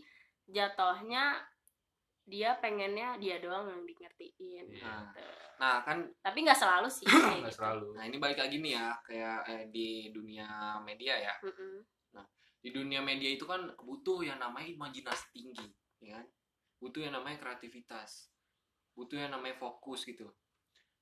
jatuhnya 0.47 1.41
dia 2.23 2.55
pengennya 2.55 3.17
dia 3.17 3.37
doang 3.37 3.67
yang 3.67 3.83
di 3.83 3.93
ngertiin 3.95 4.65
Iya. 4.71 4.81
gitu. 5.11 5.25
Nah 5.55 5.79
kan, 5.81 6.03
tapi 6.19 6.41
nggak 6.41 6.55
selalu 6.55 6.87
sih 6.87 7.05
nggak 7.09 7.41
gitu. 7.43 7.57
selalu 7.57 7.87
nah 7.93 8.03
ini 8.03 8.17
balik 8.17 8.37
lagi 8.37 8.57
nih 8.57 8.73
ya 8.73 8.87
kayak 9.01 9.37
eh, 9.45 9.63
di 9.67 9.87
dunia 10.09 10.47
media 10.79 11.15
ya. 11.17 11.33
Mm-mm. 11.41 11.85
Di 12.65 12.73
dunia 12.73 12.97
media 12.97 13.29
itu 13.29 13.45
kan 13.45 13.61
butuh 13.77 14.25
yang 14.25 14.41
namanya 14.41 14.65
imajinasi 14.65 15.29
tinggi, 15.29 15.69
ya 16.01 16.17
kan? 16.17 16.25
Butuh 16.81 17.05
yang 17.05 17.13
namanya 17.13 17.37
kreativitas, 17.37 18.33
butuh 18.97 19.21
yang 19.21 19.29
namanya 19.37 19.53
fokus 19.61 20.01
gitu. 20.01 20.33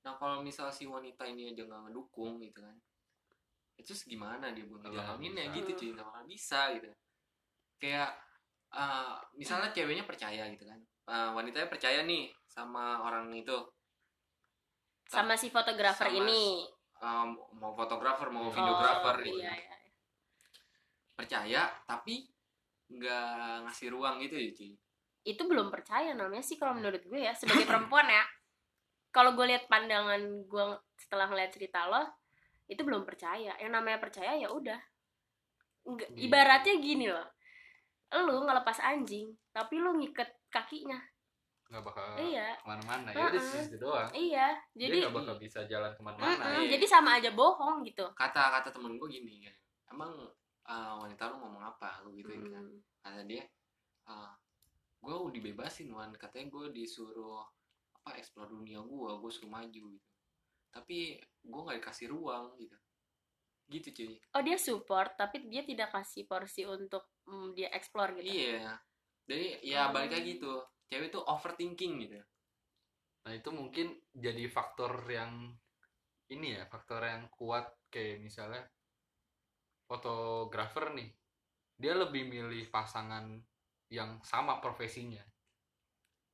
Nah 0.04 0.20
kalau 0.20 0.44
misal 0.44 0.68
si 0.68 0.84
wanita 0.84 1.24
ini 1.24 1.56
aja 1.56 1.64
nggak 1.64 1.88
ngedukung 1.88 2.36
gitu 2.44 2.60
kan, 2.60 2.76
itu 3.80 3.96
gimana 4.04 4.52
dia 4.52 4.68
buat 4.68 4.84
ngejalaninnya 4.84 5.48
bisa. 5.48 5.56
gitu 5.56 5.70
cuy, 5.72 5.88
nggak 5.96 6.04
bakal 6.04 6.24
bisa 6.28 6.60
gitu. 6.76 6.88
Kayak 7.80 8.10
eh, 8.76 9.16
misalnya 9.40 9.72
ceweknya 9.72 10.04
percaya 10.04 10.44
gitu 10.52 10.68
kan, 10.68 10.84
Eh, 11.04 11.30
wanitanya 11.36 11.68
percaya 11.68 12.00
nih 12.04 12.32
sama 12.44 13.00
orang 13.04 13.28
itu, 13.32 13.56
sama 15.04 15.36
si 15.36 15.52
fotografer 15.52 16.08
Sama 16.12 16.28
ini 16.28 16.64
eh, 17.00 17.24
mau 17.56 17.72
fotografer 17.72 18.28
mau 18.28 18.48
Oh, 18.48 18.52
videografer 18.52 19.16
gitu 19.24 19.40
iya, 19.40 19.52
iya. 19.52 19.73
Percaya 21.14 21.70
tapi 21.86 22.26
nggak 22.84 23.64
ngasih 23.64 23.88
ruang 23.90 24.20
gitu 24.20 24.36
ya 24.36 24.50
cuy. 24.52 24.72
itu 25.24 25.40
belum 25.40 25.72
percaya 25.72 26.12
namanya 26.12 26.44
sih 26.44 26.60
kalau 26.60 26.76
menurut 26.76 27.00
gue 27.00 27.16
ya 27.16 27.32
sebagai 27.32 27.64
perempuan 27.64 28.04
ya. 28.04 28.20
Kalau 29.08 29.32
gue 29.32 29.46
lihat 29.48 29.70
pandangan 29.72 30.20
gue 30.44 30.64
setelah 31.00 31.32
ngeliat 31.32 31.48
cerita 31.48 31.88
lo 31.88 32.02
itu 32.68 32.84
belum 32.84 33.08
percaya. 33.08 33.56
Yang 33.56 33.72
namanya 33.72 33.98
percaya 34.04 34.36
ya 34.36 34.52
udah. 34.52 34.76
Nggak- 35.88 36.12
Iya. 36.12 36.22
ibaratnya 36.28 36.74
gini 36.76 37.06
loh. 37.08 37.24
Lu 38.20 38.44
ngelepas 38.44 38.84
anjing 38.84 39.32
tapi 39.48 39.80
lu 39.80 39.96
ngiket 39.96 40.28
kakinya. 40.52 41.00
Nggak 41.72 41.82
bakal 41.88 42.04
iya. 42.20 42.52
ke 42.60 42.66
mana-mana. 42.68 43.08
Ya 43.08 43.24
udah 43.24 43.40
Uh-uh. 43.40 43.64
situ 43.64 43.76
doang. 43.80 44.10
Iya. 44.12 44.46
Dia 44.76 44.86
jadi 44.92 44.96
nggak 45.08 45.14
bakal 45.16 45.34
bisa 45.40 45.64
jalan 45.64 45.88
ke 45.96 46.02
mana-mana 46.04 46.36
Mm-mm, 46.36 46.68
iya. 46.68 46.76
jadi 46.76 46.84
sama 46.84 47.16
aja 47.16 47.32
bohong 47.32 47.80
gitu. 47.80 48.04
Kata 48.12 48.60
kata 48.60 48.68
temen 48.68 49.00
gue 49.00 49.08
gini 49.08 49.40
kan 49.40 49.56
emang 49.88 50.12
uh, 50.68 51.00
wanita 51.04 51.32
lu 51.32 51.36
ngomong 51.40 51.64
apa? 51.64 52.00
Lu 52.04 52.12
gituin 52.16 52.48
kan. 52.48 52.64
Mm. 52.64 52.80
kata 53.04 53.22
dia 53.28 53.44
uh, 54.08 54.32
gue 55.04 55.14
udah 55.14 55.34
dibebasin 55.34 55.92
wan. 55.92 56.12
Katanya 56.16 56.48
gue 56.52 56.66
disuruh 56.72 57.44
apa 58.00 58.20
explore 58.20 58.52
dunia 58.52 58.80
gue 58.84 59.10
gue 59.20 59.30
suruh 59.32 59.52
maju 59.52 59.84
gitu. 59.96 60.10
Tapi 60.72 61.16
gue 61.22 61.60
nggak 61.64 61.78
dikasih 61.80 62.08
ruang 62.10 62.56
gitu. 62.60 62.76
Gitu 63.64 63.88
cuy. 63.96 64.16
Oh 64.36 64.42
dia 64.44 64.56
support 64.60 65.16
tapi 65.16 65.48
dia 65.48 65.64
tidak 65.64 65.92
kasih 65.92 66.28
porsi 66.28 66.68
untuk 66.68 67.04
mm, 67.28 67.56
dia 67.56 67.68
explore 67.72 68.16
gitu? 68.20 68.28
Iya. 68.32 68.76
Jadi 69.24 69.64
ya 69.64 69.88
Hmm. 69.88 69.94
balik 69.96 70.12
lagi 70.20 70.36
tuh 70.36 70.60
cewek 70.88 71.08
tuh 71.08 71.24
overthinking 71.24 72.04
gitu. 72.04 72.20
Nah 73.24 73.32
itu 73.32 73.48
mungkin 73.48 73.96
jadi 74.12 74.44
faktor 74.52 75.00
yang 75.08 75.56
ini 76.28 76.56
ya, 76.56 76.68
faktor 76.68 77.04
yang 77.04 77.28
kuat 77.32 77.68
kayak 77.88 78.20
misalnya 78.20 78.64
fotografer 79.84 80.92
nih, 80.94 81.10
dia 81.76 81.94
lebih 81.94 82.26
milih 82.26 82.68
pasangan 82.68 83.40
yang 83.88 84.18
sama 84.24 84.58
profesinya. 84.58 85.22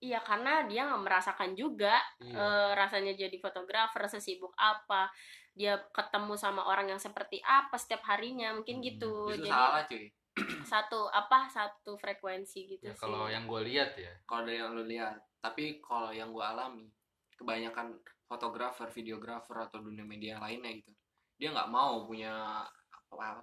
Iya 0.00 0.24
karena 0.24 0.64
dia 0.64 0.88
nggak 0.88 1.04
merasakan 1.04 1.52
juga 1.52 2.00
Iya. 2.24 2.32
eh, 2.40 2.70
rasanya 2.72 3.12
jadi 3.12 3.36
fotografer 3.36 4.08
sesibuk 4.08 4.56
apa 4.56 5.12
dia 5.52 5.76
ketemu 5.92 6.40
sama 6.40 6.64
orang 6.64 6.88
yang 6.88 7.00
seperti 7.02 7.36
apa 7.44 7.76
setiap 7.76 8.00
harinya 8.08 8.56
mungkin 8.56 8.80
Hmm, 8.80 8.86
gitu 8.86 9.12
itu 9.28 9.44
jadi 9.44 9.50
salah 9.52 9.84
cuy 9.84 10.04
satu 10.72 11.04
apa 11.12 11.52
satu 11.52 12.00
frekuensi 12.00 12.64
gitu 12.64 12.86
Ya, 12.86 12.96
sih 12.96 13.00
kalau 13.02 13.28
yang 13.28 13.44
gue 13.44 13.60
lihat 13.68 13.92
ya, 13.98 14.14
kalau 14.24 14.48
dari 14.48 14.56
yang 14.56 14.72
lu 14.72 14.88
lihat 14.88 15.20
tapi 15.44 15.84
kalau 15.84 16.08
yang 16.16 16.32
gue 16.32 16.44
alami 16.48 16.88
kebanyakan 17.36 18.00
fotografer 18.24 18.88
videografer 18.88 19.68
atau 19.68 19.84
dunia 19.84 20.06
media 20.06 20.40
lainnya 20.40 20.80
gitu 20.80 20.96
dia 21.36 21.52
nggak 21.52 21.68
mau 21.68 22.08
punya 22.08 22.64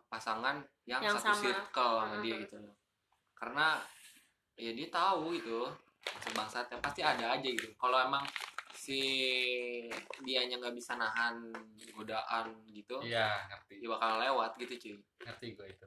pasangan 0.07 0.63
yang, 0.87 1.03
Yang 1.03 1.19
satu 1.19 1.27
sama. 1.35 1.41
circle 1.43 1.95
sama 1.99 2.15
dia 2.23 2.35
Mhm. 2.39 2.43
gitu 2.47 2.55
loh 2.63 2.75
karena 3.37 3.67
ya 4.57 4.71
dia 4.73 4.87
tahu 4.89 5.37
gitu 5.37 5.69
masa 6.07 6.29
bangsatnya 6.33 6.77
pasti 6.81 7.01
ada 7.03 7.25
aja 7.37 7.47
gitu 7.47 7.69
kalau 7.77 7.99
emang 7.99 8.23
si 8.73 8.99
dianya 10.23 10.57
nggak 10.57 10.73
bisa 10.73 10.95
nahan 10.95 11.51
godaan 11.93 12.47
gitu 12.71 12.97
iya 13.03 13.43
ngerti, 13.51 13.83
dia 13.83 13.89
bakal 13.91 14.17
lewat 14.23 14.51
gitu 14.57 14.73
cuy 14.79 14.95
ngerti 15.27 15.47
gue 15.53 15.67
itu. 15.67 15.85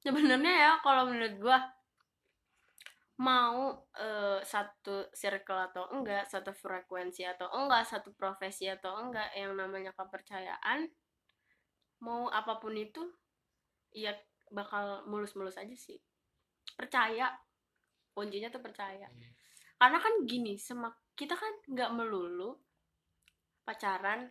sebenarnya 0.00 0.54
ya 0.56 0.72
kalau 0.80 1.10
menurut 1.10 1.34
gua 1.38 1.58
mau 3.18 3.74
eh, 3.98 4.38
satu 4.46 5.10
circle 5.10 5.58
atau 5.70 5.90
enggak 5.90 6.22
satu 6.30 6.54
frekuensi 6.54 7.26
atau 7.26 7.50
enggak 7.50 7.82
satu 7.82 8.14
profesi 8.14 8.70
atau 8.70 8.94
enggak 8.94 9.34
yang 9.34 9.58
namanya 9.58 9.90
kepercayaan 9.92 10.86
mau 11.98 12.30
apa 12.30 12.62
pun 12.62 12.78
itu 12.78 13.02
ya 13.92 14.12
bakal 14.52 15.04
mulus-mulus 15.08 15.56
aja 15.56 15.74
sih. 15.74 15.98
Percaya. 16.76 17.32
Kuncinya 18.12 18.50
tuh 18.50 18.62
percaya. 18.62 19.06
Karena 19.78 19.98
kan 20.02 20.26
gini 20.26 20.58
semak 20.58 20.96
kita 21.14 21.34
kan 21.34 21.50
nggak 21.66 21.90
melulu 21.94 22.54
pacaran 23.62 24.30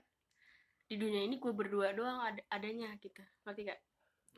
di 0.88 0.96
dunia 0.96 1.24
ini 1.28 1.36
gue 1.36 1.52
berdua 1.52 1.91
doang 1.91 2.20
ad- 2.24 2.48
adanya 2.52 2.96
gitu. 3.00 3.20
Ngerti 3.43 3.62
gak? 3.67 3.82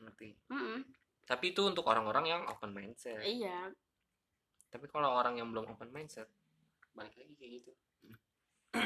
ngerti. 0.00 0.32
Mm-mm. 0.48 0.80
tapi 1.28 1.54
itu 1.54 1.62
untuk 1.62 1.86
orang-orang 1.86 2.26
yang 2.26 2.42
open 2.50 2.74
mindset. 2.74 3.22
Iya. 3.22 3.70
Tapi 4.66 4.90
kalau 4.90 5.14
orang 5.14 5.38
yang 5.38 5.52
belum 5.54 5.70
open 5.70 5.94
mindset 5.94 6.26
balik 6.90 7.14
lagi 7.14 7.34
kayak 7.38 7.52
gitu. 7.62 7.72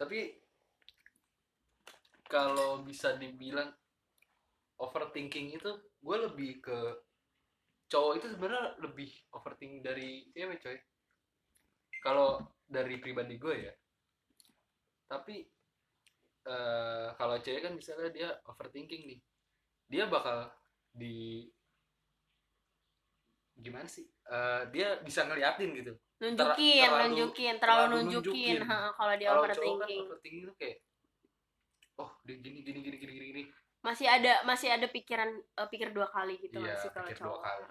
Tapi 0.00 0.18
kalau 2.26 2.82
bisa 2.82 3.14
dibilang 3.14 3.70
overthinking 4.84 5.56
itu, 5.56 5.70
gue 5.80 6.16
lebih 6.28 6.60
ke 6.60 6.78
cowok 7.88 8.12
itu 8.20 8.26
sebenarnya 8.32 8.76
lebih 8.80 9.10
overthinking 9.32 9.80
dari 9.80 10.28
cewek 10.32 10.58
coy. 10.60 10.76
Kalau 12.04 12.40
dari 12.64 13.00
pribadi 13.00 13.40
gue 13.40 13.54
ya. 13.68 13.72
Tapi 15.08 15.44
eh, 16.44 17.08
kalau 17.16 17.36
cewek 17.40 17.62
kan 17.64 17.72
misalnya 17.76 18.10
dia 18.12 18.28
overthinking 18.44 19.02
nih, 19.08 19.20
dia 19.88 20.04
bakal 20.08 20.52
di 20.92 21.48
gimana 23.54 23.86
sih? 23.88 24.04
Eh, 24.04 24.62
dia 24.74 25.00
bisa 25.00 25.24
ngeliatin 25.24 25.72
gitu. 25.76 25.94
nunjukin 26.14 26.78
terlalu- 26.80 27.04
nunjukin 27.10 27.54
terlalu, 27.60 27.82
terlalu 27.84 27.94
nunjukin, 28.00 28.56
nunjukin. 28.64 28.94
kalau 28.96 29.14
dia 29.18 29.28
Kalau 29.28 29.42
cowok 29.44 29.44
kan 29.44 29.58
overthinking 29.58 30.02
overthinking 30.08 30.42
itu 30.46 30.54
kayak 30.56 30.76
oh 32.00 32.10
dia 32.24 32.36
gini 32.40 32.58
gini 32.64 32.78
gini 32.80 32.96
gini, 32.96 33.12
gini. 33.28 33.42
Masih 33.84 34.08
ada 34.08 34.40
masih 34.48 34.72
ada 34.72 34.88
pikiran 34.88 35.28
eh, 35.28 35.68
pikir 35.68 35.92
dua 35.92 36.08
kali 36.08 36.40
gitu 36.40 36.56
Iya, 36.56 36.72
nggak 36.72 36.76
sih 36.80 36.90
kalau 36.90 37.08
cowok. 37.12 37.40
kali. 37.44 37.64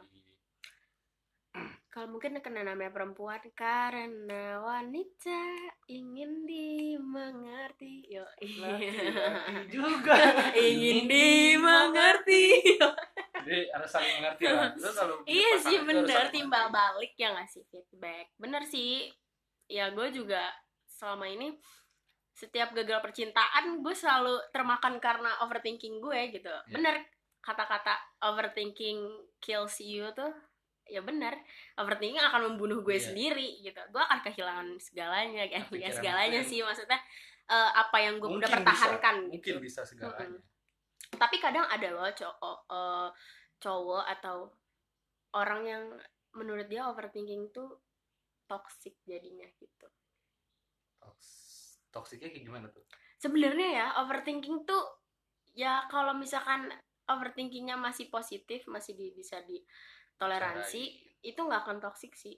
kalau 1.94 2.08
mungkin 2.10 2.38
kena 2.42 2.62
namanya 2.66 2.94
perempuan 2.94 3.42
karena 3.58 4.62
wanita 4.62 5.42
ingin 5.90 6.46
dimengerti. 6.46 8.14
Yo. 8.14 8.26
Juga. 9.74 10.54
ingin 10.54 11.10
dimengerti. 11.10 12.78
Jadi 13.44 13.60
harus 13.74 13.90
saling 13.90 14.22
mengerti 14.22 14.44
lah. 14.50 14.70
Lu 14.78 14.90
kalau 14.94 15.16
punya 15.22 15.34
iya 15.34 15.52
sih 15.58 15.78
bener 15.82 16.30
timbal 16.30 16.70
balik 16.70 17.14
ya 17.18 17.34
nggak 17.34 17.50
sih 17.50 17.66
feedback? 17.70 18.34
Bener 18.38 18.62
sih. 18.66 19.10
Ya 19.66 19.90
gue 19.90 20.14
juga 20.14 20.50
selama 20.86 21.26
ini 21.26 21.58
setiap 22.34 22.74
gagal 22.74 22.98
percintaan 23.00 23.80
gue 23.80 23.94
selalu 23.94 24.42
termakan 24.50 24.98
karena 24.98 25.38
overthinking 25.46 26.02
gue 26.02 26.34
gitu. 26.34 26.50
Iya. 26.50 26.74
bener 26.74 26.96
kata-kata 27.40 27.94
overthinking 28.24 29.04
kills 29.38 29.78
you 29.80 30.10
tuh 30.12 30.32
ya 30.84 31.00
bener. 31.00 31.38
Overthinking 31.78 32.20
akan 32.20 32.54
membunuh 32.54 32.82
gue 32.82 32.98
Iya. 32.98 33.12
sendiri 33.12 33.62
gitu. 33.62 33.80
Gue 33.92 34.02
akan 34.02 34.20
kehilangan 34.20 34.68
segalanya 34.82 35.46
kan 35.48 35.64
ya 35.76 35.90
segalanya 35.90 36.42
sih 36.42 36.60
maksudnya 36.60 36.98
eh, 37.46 37.72
apa 37.76 37.98
yang 38.00 38.18
gue 38.18 38.30
udah 38.32 38.50
pertahankan 38.50 39.28
bisa, 39.28 39.34
gitu 39.38 39.48
Mungkin 39.60 39.64
bisa 39.64 39.82
segalanya. 39.84 40.40
tapi 41.14 41.38
kadang 41.38 41.68
ada 41.70 41.88
loh 41.94 42.10
cowok 42.10 42.58
eh, 42.72 43.10
cowok 43.62 44.04
atau 44.18 44.50
orang 45.36 45.62
yang 45.64 45.84
menurut 46.34 46.66
dia 46.66 46.90
overthinking 46.90 47.54
tuh 47.54 47.78
toxic 48.48 48.98
jadinya 49.04 49.46
gitu 49.60 49.88
Toksiknya 51.94 52.34
kayak 52.34 52.44
gimana 52.44 52.68
tuh? 52.74 52.82
sebenarnya 53.24 53.70
ya 53.72 53.88
overthinking 54.04 54.68
tuh 54.68 54.84
ya 55.56 55.88
kalau 55.88 56.12
misalkan 56.12 56.68
overthinkingnya 57.08 57.80
masih 57.80 58.12
positif 58.12 58.68
masih 58.68 59.00
di, 59.00 59.16
bisa 59.16 59.40
ditoleransi 59.48 60.84
itu 61.24 61.40
nggak 61.40 61.64
akan 61.64 61.80
toxic 61.80 62.12
sih 62.20 62.36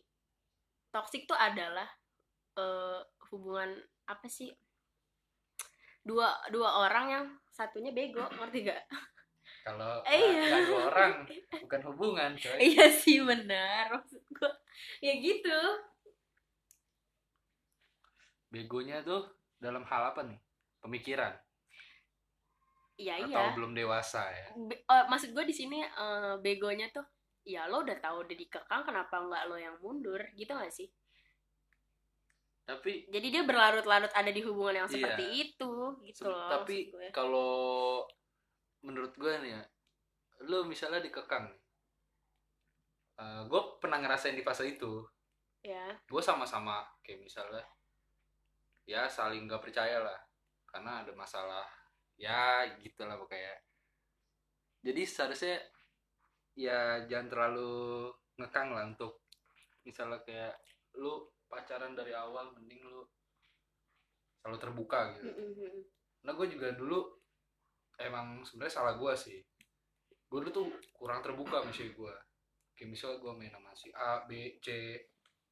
toxic 0.94 1.26
tuh 1.26 1.34
adalah 1.34 1.90
eh, 2.54 3.02
hubungan 3.34 3.82
apa 4.06 4.30
sih 4.30 4.54
dua 6.06 6.38
dua 6.54 6.86
orang 6.86 7.06
yang 7.10 7.26
satunya 7.50 7.90
bego 7.90 8.22
ngerti 8.38 8.70
gak 8.70 8.86
Kalau 9.66 10.06
Eh, 10.06 10.22
iya. 10.38 10.70
dua 10.70 10.82
orang, 10.94 11.14
bukan 11.66 11.82
hubungan, 11.90 12.32
coy. 12.38 12.62
iya 12.62 12.86
sih 12.94 13.26
benar 13.26 13.90
maksud 13.90 14.22
gua 14.38 14.54
ya 15.02 15.18
gitu 15.18 15.58
Begonya 18.54 19.02
tuh 19.02 19.35
dalam 19.58 19.84
hal 19.88 20.14
apa 20.14 20.22
nih? 20.26 20.40
Pemikiran 20.82 21.34
iya 22.96 23.20
atau 23.20 23.28
iya 23.28 23.52
belum 23.52 23.76
dewasa 23.76 24.24
ya? 24.32 24.48
Be- 24.56 24.84
eh, 24.88 25.06
maksud 25.12 25.36
gue 25.36 25.44
di 25.44 25.52
sini 25.52 25.84
eh, 25.84 26.34
begonya 26.40 26.88
tuh 26.96 27.04
ya 27.44 27.68
lo 27.68 27.84
udah 27.84 28.00
tahu 28.00 28.24
udah 28.26 28.36
dikekang 28.40 28.82
kenapa 28.88 29.22
nggak 29.22 29.44
lo 29.52 29.56
yang 29.60 29.76
mundur 29.84 30.18
gitu 30.34 30.50
gak 30.56 30.72
sih 30.74 30.90
Tapi 32.66 33.06
jadi 33.14 33.28
dia 33.30 33.44
berlarut-larut 33.46 34.10
ada 34.10 34.32
di 34.34 34.42
hubungan 34.42 34.82
yang 34.82 34.90
Iya. 34.90 34.96
seperti 34.98 35.26
itu 35.38 35.72
gitu 36.02 36.26
loh 36.26 36.50
tapi 36.50 36.90
kalau 37.14 38.02
menurut 38.82 39.14
gue 39.14 39.34
nih 39.46 39.54
ya 39.54 39.62
lu 40.50 40.66
misalnya 40.66 40.98
dikekang 41.06 41.46
nih 41.54 41.62
gue 43.46 43.62
pernah 43.78 44.02
ngerasain 44.02 44.34
di 44.34 44.42
fase 44.42 44.66
itu 44.66 45.06
ya 45.62 45.94
gue 46.10 46.22
sama-sama 46.26 46.82
kayak 47.06 47.22
misalnya 47.22 47.62
ya 48.86 49.10
saling 49.10 49.50
gak 49.50 49.62
percaya 49.62 50.02
lah 50.02 50.20
karena 50.70 51.02
ada 51.02 51.12
masalah 51.18 51.66
ya 52.16 52.64
gitulah 52.80 53.18
pokoknya 53.18 53.58
jadi 54.86 55.02
seharusnya 55.02 55.58
ya 56.56 57.04
jangan 57.10 57.28
terlalu 57.28 58.14
ngekang 58.38 58.72
lah 58.72 58.86
untuk 58.88 59.26
misalnya 59.84 60.22
kayak 60.24 60.56
lu 60.98 61.28
pacaran 61.50 61.94
dari 61.94 62.16
awal 62.16 62.54
mending 62.56 62.82
lu 62.86 63.04
selalu 64.42 64.58
terbuka 64.62 65.00
gitu. 65.18 65.30
Nah 66.26 66.32
gue 66.38 66.48
juga 66.54 66.70
dulu 66.78 67.02
emang 67.98 68.46
sebenarnya 68.46 68.78
salah 68.78 68.94
gue 68.94 69.14
sih. 69.18 69.40
Gue 70.30 70.46
dulu 70.46 70.52
tuh 70.52 70.68
kurang 70.94 71.26
terbuka 71.26 71.66
si 71.74 71.90
gue. 71.90 72.16
Kayak 72.78 72.90
misalnya 72.92 73.18
gue 73.24 73.32
main 73.34 73.54
sama 73.56 73.72
si 73.74 73.90
A, 73.96 74.22
B, 74.28 74.60
C, 74.60 75.00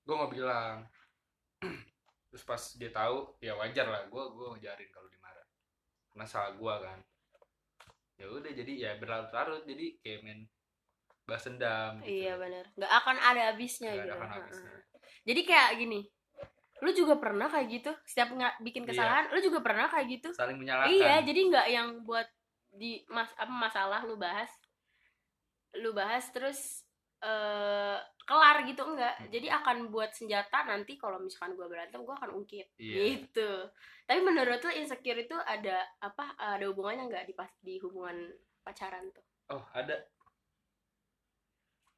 gue 0.03 0.13
nggak 0.13 0.33
bilang. 0.33 0.85
Terus 2.33 2.43
pas 2.43 2.57
dia 2.73 2.89
tahu, 2.89 3.37
ya 3.39 3.53
wajar 3.53 3.85
lah. 3.85 4.01
Gue 4.07 4.23
gue 4.27 4.47
ngejarin 4.51 4.89
kalau 4.89 5.05
dimarah. 5.05 5.45
Karena 6.09 6.25
salah 6.25 6.51
gue 6.51 6.73
kan. 6.81 6.99
Ya 8.15 8.25
udah 8.27 8.51
jadi 8.51 8.73
ya 8.73 8.91
berlarut-larut. 8.97 9.63
Jadi 9.63 10.01
kayak 10.01 10.19
main 10.21 10.41
balas 11.23 11.45
dendam. 11.45 12.03
Gitu. 12.03 12.19
iya 12.19 12.35
benar 12.35 12.67
nggak 12.75 12.93
akan 12.93 13.15
ada 13.15 13.41
habisnya 13.47 13.95
Nggak 13.95 14.03
gitu 14.03 14.11
akan 14.13 14.29
habisnya. 14.29 14.71
jadi 15.23 15.41
kayak 15.47 15.69
gini 15.79 15.99
lu 16.83 16.91
juga 16.91 17.15
pernah 17.15 17.47
kayak 17.47 17.67
gitu 17.71 17.91
setiap 18.03 18.35
nga- 18.35 18.59
bikin 18.59 18.83
Iya. 18.83 18.89
kesalahan 18.91 19.25
lu 19.31 19.39
juga 19.39 19.63
pernah 19.63 19.87
kayak 19.87 20.07
gitu 20.11 20.29
saling 20.35 20.59
menyalahkan 20.59 20.91
iya 20.91 21.23
jadi 21.23 21.39
nggak 21.47 21.67
yang 21.71 21.87
buat 22.03 22.27
di 22.75 23.07
mas 23.07 23.31
apa 23.39 23.47
masalah 23.47 24.03
lu 24.03 24.19
bahas 24.19 24.51
lu 25.73 25.95
bahas 25.95 26.27
terus 26.29 26.83
eh 27.23 27.97
kelar 28.23 28.63
gitu 28.63 28.81
enggak. 28.87 29.15
Hmm. 29.19 29.29
jadi 29.31 29.47
akan 29.61 29.77
buat 29.91 30.11
senjata 30.15 30.63
nanti 30.63 30.95
kalau 30.95 31.19
misalkan 31.19 31.55
gua 31.59 31.67
berantem 31.67 32.01
gua 32.07 32.15
akan 32.19 32.39
ungkit. 32.39 32.67
Iya. 32.79 33.19
gitu. 33.19 33.51
Tapi 34.03 34.19
menurut 34.19 34.59
lu 34.63 34.71
insecure 34.75 35.19
itu 35.23 35.35
ada 35.43 35.83
apa 35.99 36.35
ada 36.39 36.65
hubungannya 36.67 37.07
nggak 37.07 37.25
di 37.27 37.33
pas 37.35 37.51
di 37.59 37.79
hubungan 37.83 38.31
pacaran 38.63 39.11
tuh? 39.11 39.25
Oh 39.51 39.63
ada. 39.75 39.95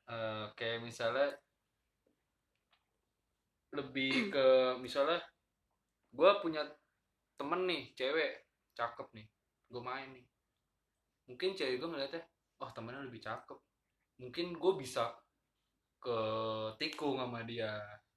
Eh, 0.06 0.46
kayak 0.54 0.86
misalnya 0.86 1.34
lebih 3.74 4.10
ke 4.36 4.48
misalnya 4.82 5.22
gue 6.16 6.32
punya 6.40 6.64
temen 7.36 7.68
nih 7.68 7.92
cewek 7.98 8.48
cakep 8.78 9.08
nih 9.14 9.28
gue 9.70 9.82
main 9.82 10.10
nih. 10.14 10.26
Mungkin 11.26 11.58
cewek 11.58 11.82
gue 11.82 11.90
ngeliatnya 11.90 12.24
oh 12.62 12.70
temennya 12.72 13.06
lebih 13.06 13.22
cakep. 13.22 13.58
Mungkin 14.22 14.56
gue 14.56 14.74
bisa 14.80 15.12
ke 16.06 16.20
tikung 16.78 17.18
sama 17.18 17.42
dia. 17.42 17.74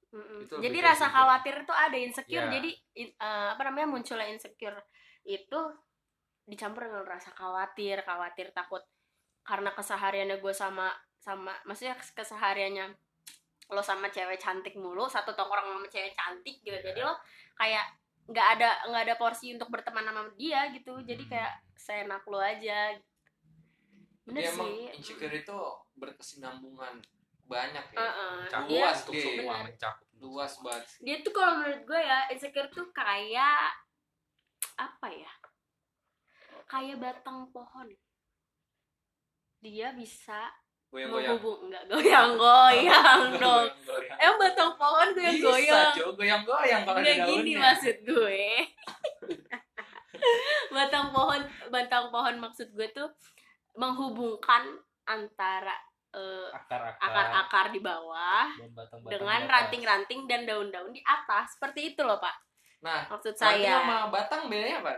Itu 0.09 0.57
jadi 0.57 0.77
rasa 0.79 1.09
gitu. 1.09 1.15
khawatir 1.15 1.55
tuh 1.65 1.73
ada 1.75 1.97
insecure 1.97 2.45
Ya. 2.45 2.53
jadi 2.53 2.69
in- 2.95 3.15
eh, 3.15 3.47
apa 3.53 3.61
namanya 3.63 3.89
munculnya 3.89 4.25
insecure 4.25 4.77
itu 5.21 5.59
dicampur 6.45 6.85
dengan 6.85 7.05
rasa 7.05 7.29
khawatir 7.29 8.01
khawatir 8.01 8.49
takut 8.49 8.81
karena 9.41 9.69
kesehariannya 9.69 10.37
gue 10.37 10.49
sama 10.49 10.89
sama 11.17 11.53
maksudnya 11.61 11.93
kesehariannya 11.93 12.89
lo 13.69 13.81
sama 13.81 14.09
cewek 14.09 14.37
cantik 14.37 14.73
mulu 14.73 15.05
satu 15.05 15.29
tongkrong 15.31 15.77
sama 15.77 15.85
cewek 15.85 16.13
cantik 16.13 16.57
gitu 16.59 16.73
Ya. 16.73 16.89
jadi 16.89 17.05
lo 17.05 17.13
kayak 17.53 17.85
nggak 18.25 18.47
ada 18.57 18.69
nggak 18.87 19.03
ada 19.05 19.15
porsi 19.15 19.53
untuk 19.53 19.69
berteman 19.69 20.01
sama 20.03 20.25
dia 20.33 20.69
gitu 20.69 20.97
jadi 21.01 21.21
Hmm. 21.21 21.31
kayak 21.31 21.53
seenak 21.75 22.25
lo 22.25 22.41
aja 22.41 22.97
bener 24.25 24.41
emang 24.43 24.69
sih 24.69 24.89
insecure 24.91 25.33
itu 25.35 25.57
berkesinambungan 25.95 26.97
banyak 27.49 27.85
ya. 27.89 27.97
Cakup 28.47 28.69
Dia- 28.69 28.93
untuk 28.93 29.11
Iya, 29.11 29.23
semua 29.25 29.53
bener. 29.55 29.65
mencakup 29.67 30.07
luas 30.19 30.53
banget 30.59 30.83
dia 30.99 31.15
tuh 31.19 31.31
kalau 31.31 31.53
menurut 31.57 31.81
gue 31.81 31.95
ya 31.97 32.27
insecure 32.27 32.67
tuh 32.69 32.91
kayak 32.91 33.71
apa 34.75 35.07
ya? 35.09 35.31
Kayak 36.65 36.99
batang 36.99 37.47
pohon. 37.49 37.87
Dia 39.59 39.91
bisa 39.91 40.51
goyang-goyang. 40.87 41.35
menghubung 41.35 41.59
enggak 41.65 41.83
goyang-goyang 41.87 43.21
dong. 43.39 43.65
Goyang-goyang. 43.67 44.17
emang 44.19 44.37
batang 44.39 44.71
pohon 44.75 45.07
goyang 45.09 45.35
bisa 45.35 45.47
goyang 45.47 45.93
goyang-goyang 46.13 46.81
kalau 46.83 46.99
ada 46.99 47.13
gini 47.25 47.25
daunnya. 47.51 47.59
maksud 47.63 47.97
gue. 48.03 48.43
Batang 50.69 51.07
pohon 51.09 51.41
batang 51.69 52.05
pohon 52.09 52.35
maksud 52.37 52.67
gue 52.71 52.87
tuh 52.91 53.07
menghubungkan 53.73 54.67
antara 55.05 55.73
eh, 56.09 56.47
akar-akar. 56.51 57.69
di 57.69 57.79
bawah 57.79 58.47
dan 58.57 58.69
batang-batang 58.73 59.11
dengan 59.13 59.41
ranting-ranting 59.45 60.21
dan 60.25 60.41
daun-daun 60.45 60.89
di 60.89 61.01
atas. 61.05 61.53
Seperti 61.57 61.93
itu 61.93 62.01
loh 62.01 62.17
pak. 62.17 62.33
Nah 62.81 63.05
maksud 63.09 63.35
saya. 63.35 63.83
sama 63.83 64.07
batang 64.09 64.47
bedanya 64.47 64.81
apa? 64.81 64.97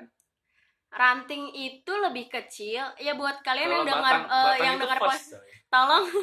Ranting 0.91 1.56
itu 1.56 1.91
lebih 1.91 2.28
kecil. 2.28 2.84
Ya 3.00 3.15
buat 3.15 3.39
kalian 3.41 3.71
yang 3.71 3.84
Kalau 3.84 3.91
dengar 3.95 4.04
batang- 4.04 4.28
eh, 4.28 4.43
batang 4.43 4.65
yang 4.67 4.76
dengar 4.80 4.97
pos 5.00 5.24
coy. 5.32 5.52
tolong. 5.71 6.06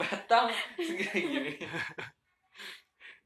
Batang 0.00 0.46
segini 0.86 1.60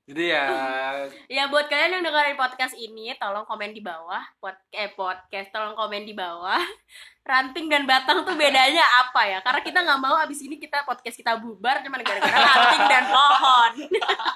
jadi 0.04 0.36
ya 0.36 0.44
ya 1.40 1.42
buat 1.48 1.64
kalian 1.64 2.00
yang 2.00 2.04
dengerin 2.04 2.36
podcast 2.36 2.76
ini 2.76 3.16
tolong 3.16 3.48
komen 3.48 3.72
di 3.72 3.80
bawah. 3.80 4.20
Pod 4.36 4.52
eh 4.68 4.92
podcast 4.92 5.48
tolong 5.48 5.72
komen 5.72 6.04
di 6.04 6.12
bawah. 6.12 6.60
Ranting 7.28 7.72
dan 7.72 7.88
batang 7.88 8.20
tuh 8.20 8.36
bedanya 8.36 8.84
apa 9.00 9.24
ya? 9.24 9.38
Karena 9.40 9.64
kita 9.64 9.80
nggak 9.80 10.00
mau 10.04 10.12
abis 10.20 10.44
ini 10.44 10.60
kita 10.60 10.84
podcast 10.84 11.16
kita 11.16 11.40
bubar 11.40 11.80
cuman 11.80 12.04
gara-gara 12.04 12.36
ranting 12.36 12.84
dan 12.84 13.04
pohon. 13.08 13.72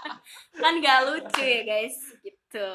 Kan 0.65 0.73
nggak 0.81 0.99
lucu 1.05 1.45
ya 1.45 1.61
guys. 1.69 1.97
Gitu. 2.25 2.71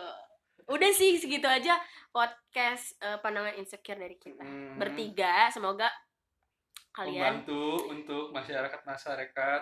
Udah 0.70 0.90
sih 0.94 1.18
segitu 1.18 1.50
aja 1.50 1.82
podcast 2.14 2.94
eh, 3.02 3.18
pandangan 3.26 3.58
insecure 3.58 3.98
dari 3.98 4.22
kita. 4.22 4.46
Hmm. 4.46 4.78
bertiga 4.78 5.50
semoga 5.50 5.90
kalian 6.94 7.42
membantu 7.42 7.90
untuk 7.90 8.30
masyarakat 8.30 8.86
masyarakat 8.86 9.62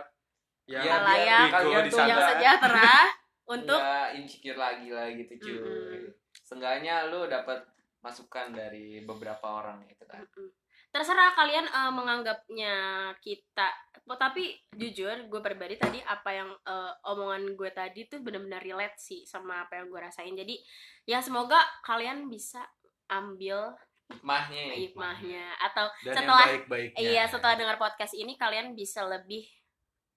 yang 0.67 0.83
Ya, 0.83 0.99
sana. 0.99 2.07
yang 2.11 2.19
sejahtera 2.19 3.20
untuk 3.51 3.77
nggak 3.77 4.07
insecure 4.15 4.59
lagi 4.59 4.87
lah 4.91 5.07
gitu 5.11 5.33
cuy 5.37 5.55
Mm-mm. 5.59 6.03
seenggaknya 6.47 7.11
lu 7.11 7.27
dapat 7.27 7.67
masukan 7.99 8.55
dari 8.55 9.03
beberapa 9.03 9.43
orang 9.61 9.83
gitu 9.91 10.07
kan 10.07 10.23
Mm-mm. 10.23 10.49
terserah 10.91 11.35
kalian 11.35 11.67
eh, 11.67 11.91
menganggapnya 11.91 12.75
kita 13.19 13.69
Oh, 14.11 14.19
tapi 14.19 14.51
jujur 14.75 15.31
gue 15.31 15.39
pribadi 15.39 15.79
tadi 15.79 16.03
apa 16.03 16.35
yang 16.35 16.51
eh, 16.51 16.91
omongan 17.07 17.55
gue 17.55 17.71
tadi 17.71 18.11
tuh 18.11 18.19
benar-benar 18.19 18.59
relate 18.59 18.99
sih 18.99 19.23
sama 19.23 19.63
apa 19.63 19.79
yang 19.79 19.87
gue 19.87 19.99
rasain 20.03 20.35
jadi 20.35 20.51
ya 21.07 21.23
semoga 21.23 21.55
kalian 21.79 22.27
bisa 22.27 22.59
ambil 23.07 23.71
hikmahnya 24.11 24.63
ya. 24.67 24.75
hikmahnya 24.83 25.45
atau 25.63 25.87
dan 26.03 26.15
setelah- 26.19 26.43
baik-baiknya 26.43 26.99
iya 26.99 27.23
setelah 27.23 27.55
dengar 27.55 27.79
podcast 27.79 28.11
ini 28.11 28.35
kalian 28.35 28.75
bisa 28.75 29.07
lebih 29.07 29.47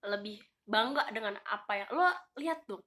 lebih 0.02 0.42
bangga 0.66 1.06
dengan 1.14 1.38
apa 1.46 1.86
yang 1.86 1.88
lo 1.94 2.10
lihat 2.34 2.66
dong 2.66 2.82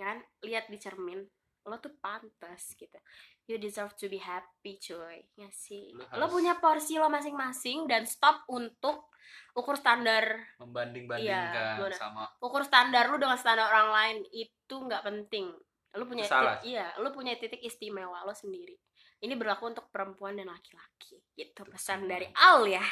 ya 0.00 0.16
kan? 0.16 0.18
Lihat 0.40 0.72
di 0.72 0.80
cermin 0.80 1.20
lo 1.68 1.76
tuh 1.76 1.92
pantas 2.00 2.72
gitu. 2.72 2.96
You 3.44 3.60
deserve 3.60 3.92
to 4.00 4.08
be 4.08 4.16
happy 4.16 4.80
cuy. 4.80 5.20
Ya 5.36 5.52
sih. 5.52 5.92
Lo 5.92 6.08
lo 6.16 6.26
punya 6.32 6.56
porsi 6.56 6.96
lo 6.96 7.12
masing-masing 7.12 7.84
dan 7.84 8.08
stop 8.08 8.48
untuk 8.48 9.12
ukur 9.52 9.76
standar. 9.76 10.56
Membanding-bandingkan 10.56 11.76
gimana? 11.76 11.96
sama 12.00 12.24
ukur 12.40 12.64
standar 12.64 13.12
lu 13.12 13.20
dengan 13.20 13.36
standar 13.36 13.68
orang 13.68 13.90
lain 13.92 14.16
itu 14.32 14.74
nggak 14.74 15.04
penting. 15.04 15.52
Lu 16.00 16.08
punya 16.08 16.24
Itu 16.24 16.32
salah. 16.32 16.56
tit- 16.56 16.72
iya 16.72 16.88
lu 16.96 17.12
punya 17.12 17.36
titik 17.36 17.60
istimewa 17.60 18.24
lo 18.24 18.32
sendiri. 18.32 18.74
Ini 19.20 19.36
berlaku 19.36 19.68
untuk 19.68 19.92
perempuan 19.92 20.32
dan 20.40 20.48
laki-laki 20.48 21.20
gitu. 21.36 21.68
Pesan 21.68 22.08
dari 22.08 22.24
Al 22.32 22.64
ya. 22.64 22.82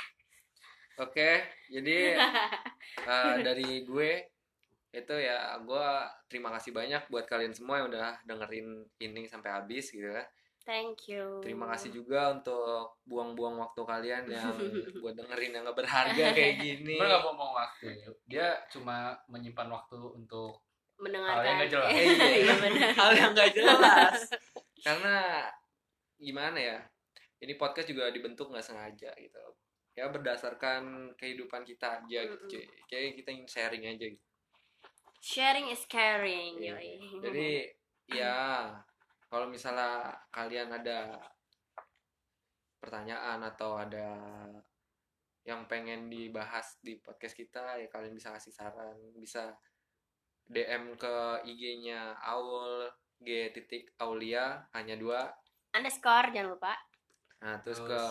Oke 0.99 1.41
jadi 1.73 2.19
eh, 3.09 3.35
dari 3.41 3.87
gue 3.87 4.11
itu 4.89 5.15
ya 5.21 5.61
gue 5.61 5.89
terima 6.33 6.49
kasih 6.57 6.73
banyak 6.73 7.13
buat 7.13 7.29
kalian 7.29 7.53
semua 7.53 7.85
yang 7.85 7.93
udah 7.93 8.17
dengerin 8.25 8.89
ini 9.05 9.29
sampai 9.29 9.53
habis 9.53 9.93
gitu 9.93 10.09
ya. 10.09 10.25
Thank 10.69 11.09
you. 11.09 11.41
Terima 11.41 11.65
kasih 11.73 11.97
juga 11.97 12.29
untuk 12.29 13.01
buang-buang 13.09 13.57
waktu 13.57 13.83
kalian 13.89 14.25
yang 14.29 14.53
buat 15.03 15.17
dengerin 15.17 15.57
yang 15.57 15.65
gak 15.65 15.81
berharga 15.81 16.25
kayak 16.37 16.61
gini. 16.61 17.01
Gue 17.01 17.09
gak 17.09 17.25
mau 17.25 17.57
waktu? 17.57 17.97
Dia 18.29 18.53
cuma 18.69 19.17
menyimpan 19.33 19.69
waktu 19.73 19.97
untuk 19.97 20.61
mendengarkan 21.01 21.41
Hal 21.41 21.45
yang 21.49 21.57
nggak 21.57 21.71
jelas. 21.73 21.91
iya 21.97 22.55
benar 22.61 22.91
hal 22.93 23.11
yang 23.17 23.33
gak 23.33 23.53
jelas. 23.57 24.19
Karena 24.87 25.17
gimana 26.21 26.59
ya 26.61 26.79
ini 27.41 27.55
podcast 27.57 27.89
juga 27.89 28.13
dibentuk 28.13 28.53
nggak 28.53 28.65
sengaja 28.65 29.09
gitu. 29.17 29.45
Ya 29.97 30.13
berdasarkan 30.13 31.17
kehidupan 31.17 31.65
kita 31.65 32.05
aja 32.05 32.21
gitu 32.29 32.61
kayak 32.87 33.19
kita 33.19 33.29
ingin 33.35 33.49
sharing 33.49 33.85
aja 33.89 34.05
gitu 34.05 34.29
sharing 35.19 35.69
is 35.69 35.83
caring 35.87 36.57
Iya. 36.59 36.75
yoi. 36.75 36.93
jadi 37.25 37.49
ya 38.09 38.37
kalau 39.29 39.47
misalnya 39.47 40.11
kalian 40.33 40.73
ada 40.73 41.19
pertanyaan 42.79 43.43
atau 43.43 43.77
ada 43.77 44.09
yang 45.43 45.65
pengen 45.67 46.07
dibahas 46.07 46.79
di 46.81 47.01
podcast 47.01 47.35
kita 47.35 47.81
ya 47.81 47.89
kalian 47.89 48.15
bisa 48.15 48.31
kasih 48.33 48.53
saran 48.53 48.97
bisa 49.17 49.51
DM 50.49 50.97
ke 50.97 51.15
IG-nya 51.45 52.17
Aul 52.25 52.89
G 53.19 53.51
titik 53.53 53.93
Aulia 53.99 54.63
hanya 54.73 54.95
dua 54.97 55.29
underscore 55.75 56.31
jangan 56.33 56.55
lupa 56.55 56.75
nah 57.41 57.59
terus 57.61 57.81
Terus- 57.81 57.91
ke 57.91 58.03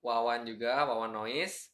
Wawan 0.00 0.42
juga 0.44 0.84
Wawan 0.88 1.12
Noise 1.12 1.70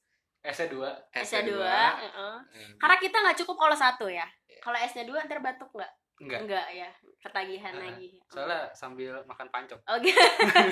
S2 0.47 0.75
S2 1.13 1.27
S2 1.45 1.59
heeh. 1.59 2.37
Eh, 2.53 2.69
karena 2.77 2.97
kita 2.97 3.17
nggak 3.19 3.39
cukup 3.41 3.57
kalau 3.59 3.75
satu 3.75 4.07
ya 4.07 4.25
Iya. 4.47 4.61
kalau 4.61 4.79
S 4.79 4.95
nya 4.95 5.05
dua 5.05 5.21
ntar 5.23 5.39
batuk 5.39 5.71
nggak 5.71 5.93
Enggak 6.17 6.41
enggak 6.43 6.67
ya 6.73 6.89
ketagihan 7.21 7.73
Nah, 7.73 7.83
lagi 7.85 8.09
Soalnya 8.27 8.73
sambil 8.73 9.21
makan 9.23 9.49
pancok 9.49 9.85
Oke. 9.87 10.09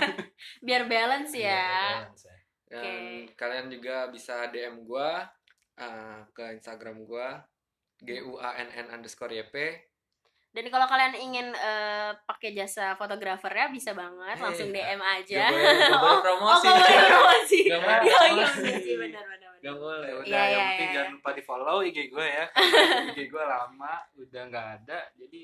Biar 0.66 0.82
balance 0.84 1.32
Iya, 1.32 1.52
ya. 1.52 1.68
balance 2.00 2.22
ya. 2.24 2.36
Dan 2.64 2.80
Oke. 2.80 2.92
kalian 3.36 3.66
juga 3.68 4.08
bisa 4.08 4.48
DM 4.48 4.82
gua 4.82 5.28
uh, 5.76 6.24
ke 6.30 6.44
Instagram 6.54 7.04
gua 7.04 7.44
G 7.98 8.22
U 8.22 8.36
A 8.36 8.56
N 8.56 8.72
N 8.74 8.86
underscore 8.90 9.30
YP. 9.30 9.54
Dan 10.50 10.70
kalau 10.70 10.86
kalian 10.86 11.12
ingin 11.14 11.50
eh, 11.50 12.10
pakai 12.20 12.54
jasa 12.54 12.94
fotografernya 12.94 13.68
bisa 13.68 13.90
banget 13.90 14.38
langsung 14.38 14.70
Iya. 14.70 14.96
DM 14.96 15.00
aja. 15.02 15.44
Gak 15.44 15.50
boleh, 15.50 15.74
gak 15.84 16.00
boleh 16.00 16.14
Oh, 16.14 16.20
promosi. 16.22 16.64
oh, 16.64 16.72
gak 16.72 16.78
boleh 16.80 17.04
promosi. 17.04 17.60
Gak 17.64 17.80
boleh 17.80 17.98
Iya, 18.00 18.18
iya 18.24 18.46
promosi. 18.48 18.92
Gak 19.64 19.76
boleh. 19.76 20.04
Ya 20.04 20.14
udah 20.14 20.26
Iya, 20.26 20.36
yang 20.36 20.52
iya, 20.52 20.68
penting 20.68 20.84
iya. 20.86 20.94
jangan 20.94 21.10
lupa 21.14 21.30
di 21.32 21.42
follow 21.42 21.76
IG 21.80 21.98
gue 22.06 22.26
ya 22.26 22.44
IG 23.08 23.18
gue 23.26 23.44
lama 23.44 23.92
udah 24.14 24.42
nggak 24.44 24.66
ada 24.78 24.98
jadi 25.14 25.42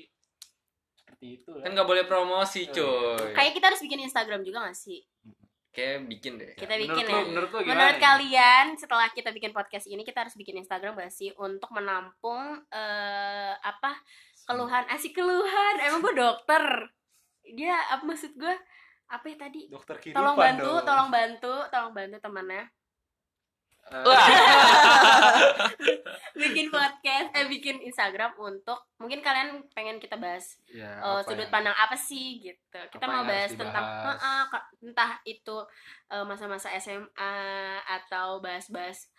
seperti 0.93 1.25
itu 1.35 1.49
lah. 1.51 1.63
kan 1.63 1.71
nggak 1.73 1.89
boleh 1.89 2.03
promosi 2.05 2.61
Oh, 2.63 2.71
coy 2.71 3.33
Kayak 3.33 3.51
kita 3.51 3.65
harus 3.67 3.81
bikin 3.81 3.99
Instagram 4.01 4.41
juga 4.41 4.63
gak 4.63 4.77
sih? 4.77 5.01
kayak 5.71 6.03
bikin 6.05 6.35
deh 6.35 6.51
Kita 6.53 6.67
menurut 6.69 6.83
bikin 6.91 7.05
lu, 7.05 7.09
ya. 7.09 7.23
menurut 7.25 7.49
gimana 7.49 7.65
Menurut 7.65 7.95
nih? 7.95 8.03
kalian 8.03 8.65
setelah 8.75 9.07
kita 9.09 9.29
bikin 9.31 9.51
podcast 9.51 9.85
ini 9.85 10.03
kita 10.03 10.21
harus 10.21 10.35
bikin 10.35 10.59
Instagram 10.59 10.93
gak 10.93 11.09
sih 11.09 11.31
untuk 11.33 11.71
menampung 11.71 12.43
eh 12.67 13.53
apa 13.55 13.95
keluhan 14.43 14.83
asik 14.89 15.13
keluhan 15.13 15.73
emang 15.79 15.99
gue 16.01 16.13
dokter 16.13 16.63
dia 17.47 17.73
apa 17.87 18.03
maksud 18.03 18.35
gue 18.35 18.51
apa 19.07 19.25
ya 19.25 19.35
tadi 19.39 19.61
dokter 19.65 19.95
kehidupan 19.97 20.17
tolong 20.17 20.35
bantu 20.37 20.67
dong. 20.69 20.83
tolong 20.83 21.09
bantu 21.09 21.53
tolong 21.67 21.91
bantu 21.91 22.17
temannya. 22.19 22.63
bikin 26.33 26.67
podcast 26.67 27.29
eh 27.33 27.45
bikin 27.45 27.81
Instagram 27.81 28.33
untuk 28.35 28.87
mungkin 28.97 29.19
kalian 29.19 29.67
pengen 29.71 29.97
kita 29.97 30.15
bahas 30.15 30.57
ya, 30.65 30.87
eh, 30.87 31.19
apa 31.19 31.23
sudut 31.23 31.43
yang- 31.43 31.53
pandang 31.53 31.75
apa 31.75 31.93
sih 31.93 32.39
gitu. 32.39 32.79
Kita 32.89 33.05
mau 33.05 33.23
bahas 33.23 33.51
tentang 33.51 33.85
ka- 34.47 34.69
entah 34.79 35.11
itu 35.23 35.57
eh, 36.07 36.23
masa-masa 36.23 36.71
SMA 36.73 37.35
atau 37.83 38.39
bahas-bahas 38.39 39.11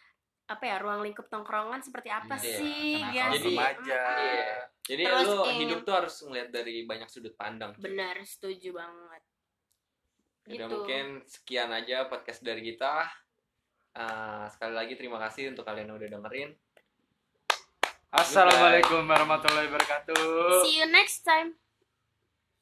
apa 0.44 0.64
ya 0.64 0.76
ruang 0.76 1.00
lingkup 1.00 1.28
tongkrongan 1.28 1.80
seperti 1.80 2.08
apa 2.08 2.34
Iya, 2.34 2.56
sih 2.58 2.98
ya 2.98 3.24
Jadi- 3.30 3.40
sih? 3.40 3.54
remaja. 3.54 4.02
Iya. 4.18 4.56
jadi 4.82 5.02
Terus 5.06 5.22
lu 5.22 5.34
ingin- 5.46 5.60
hidup 5.62 5.80
tuh 5.82 5.94
harus 5.94 6.14
ngeliat 6.20 6.48
dari 6.50 6.82
banyak 6.82 7.06
sudut 7.06 7.34
pandang 7.34 7.70
benar 7.78 8.18
setuju 8.20 8.74
banget. 8.74 9.22
Udah 10.42 10.56
gitu. 10.58 10.66
mungkin 10.74 11.04
sekian 11.24 11.70
aja 11.70 12.10
podcast 12.10 12.42
dari 12.42 12.66
kita. 12.66 13.06
Uh, 13.92 14.48
sekali 14.48 14.72
lagi 14.72 14.96
terima 14.96 15.20
kasih 15.20 15.52
untuk 15.52 15.68
kalian 15.68 15.92
yang 15.92 15.98
udah 16.00 16.10
dengerin. 16.18 16.50
Assalamualaikum 18.12 19.08
warahmatullahi 19.08 19.68
wabarakatuh. 19.72 20.64
See 20.68 20.80
you 20.80 20.88
next 20.88 21.24
time 21.24 21.61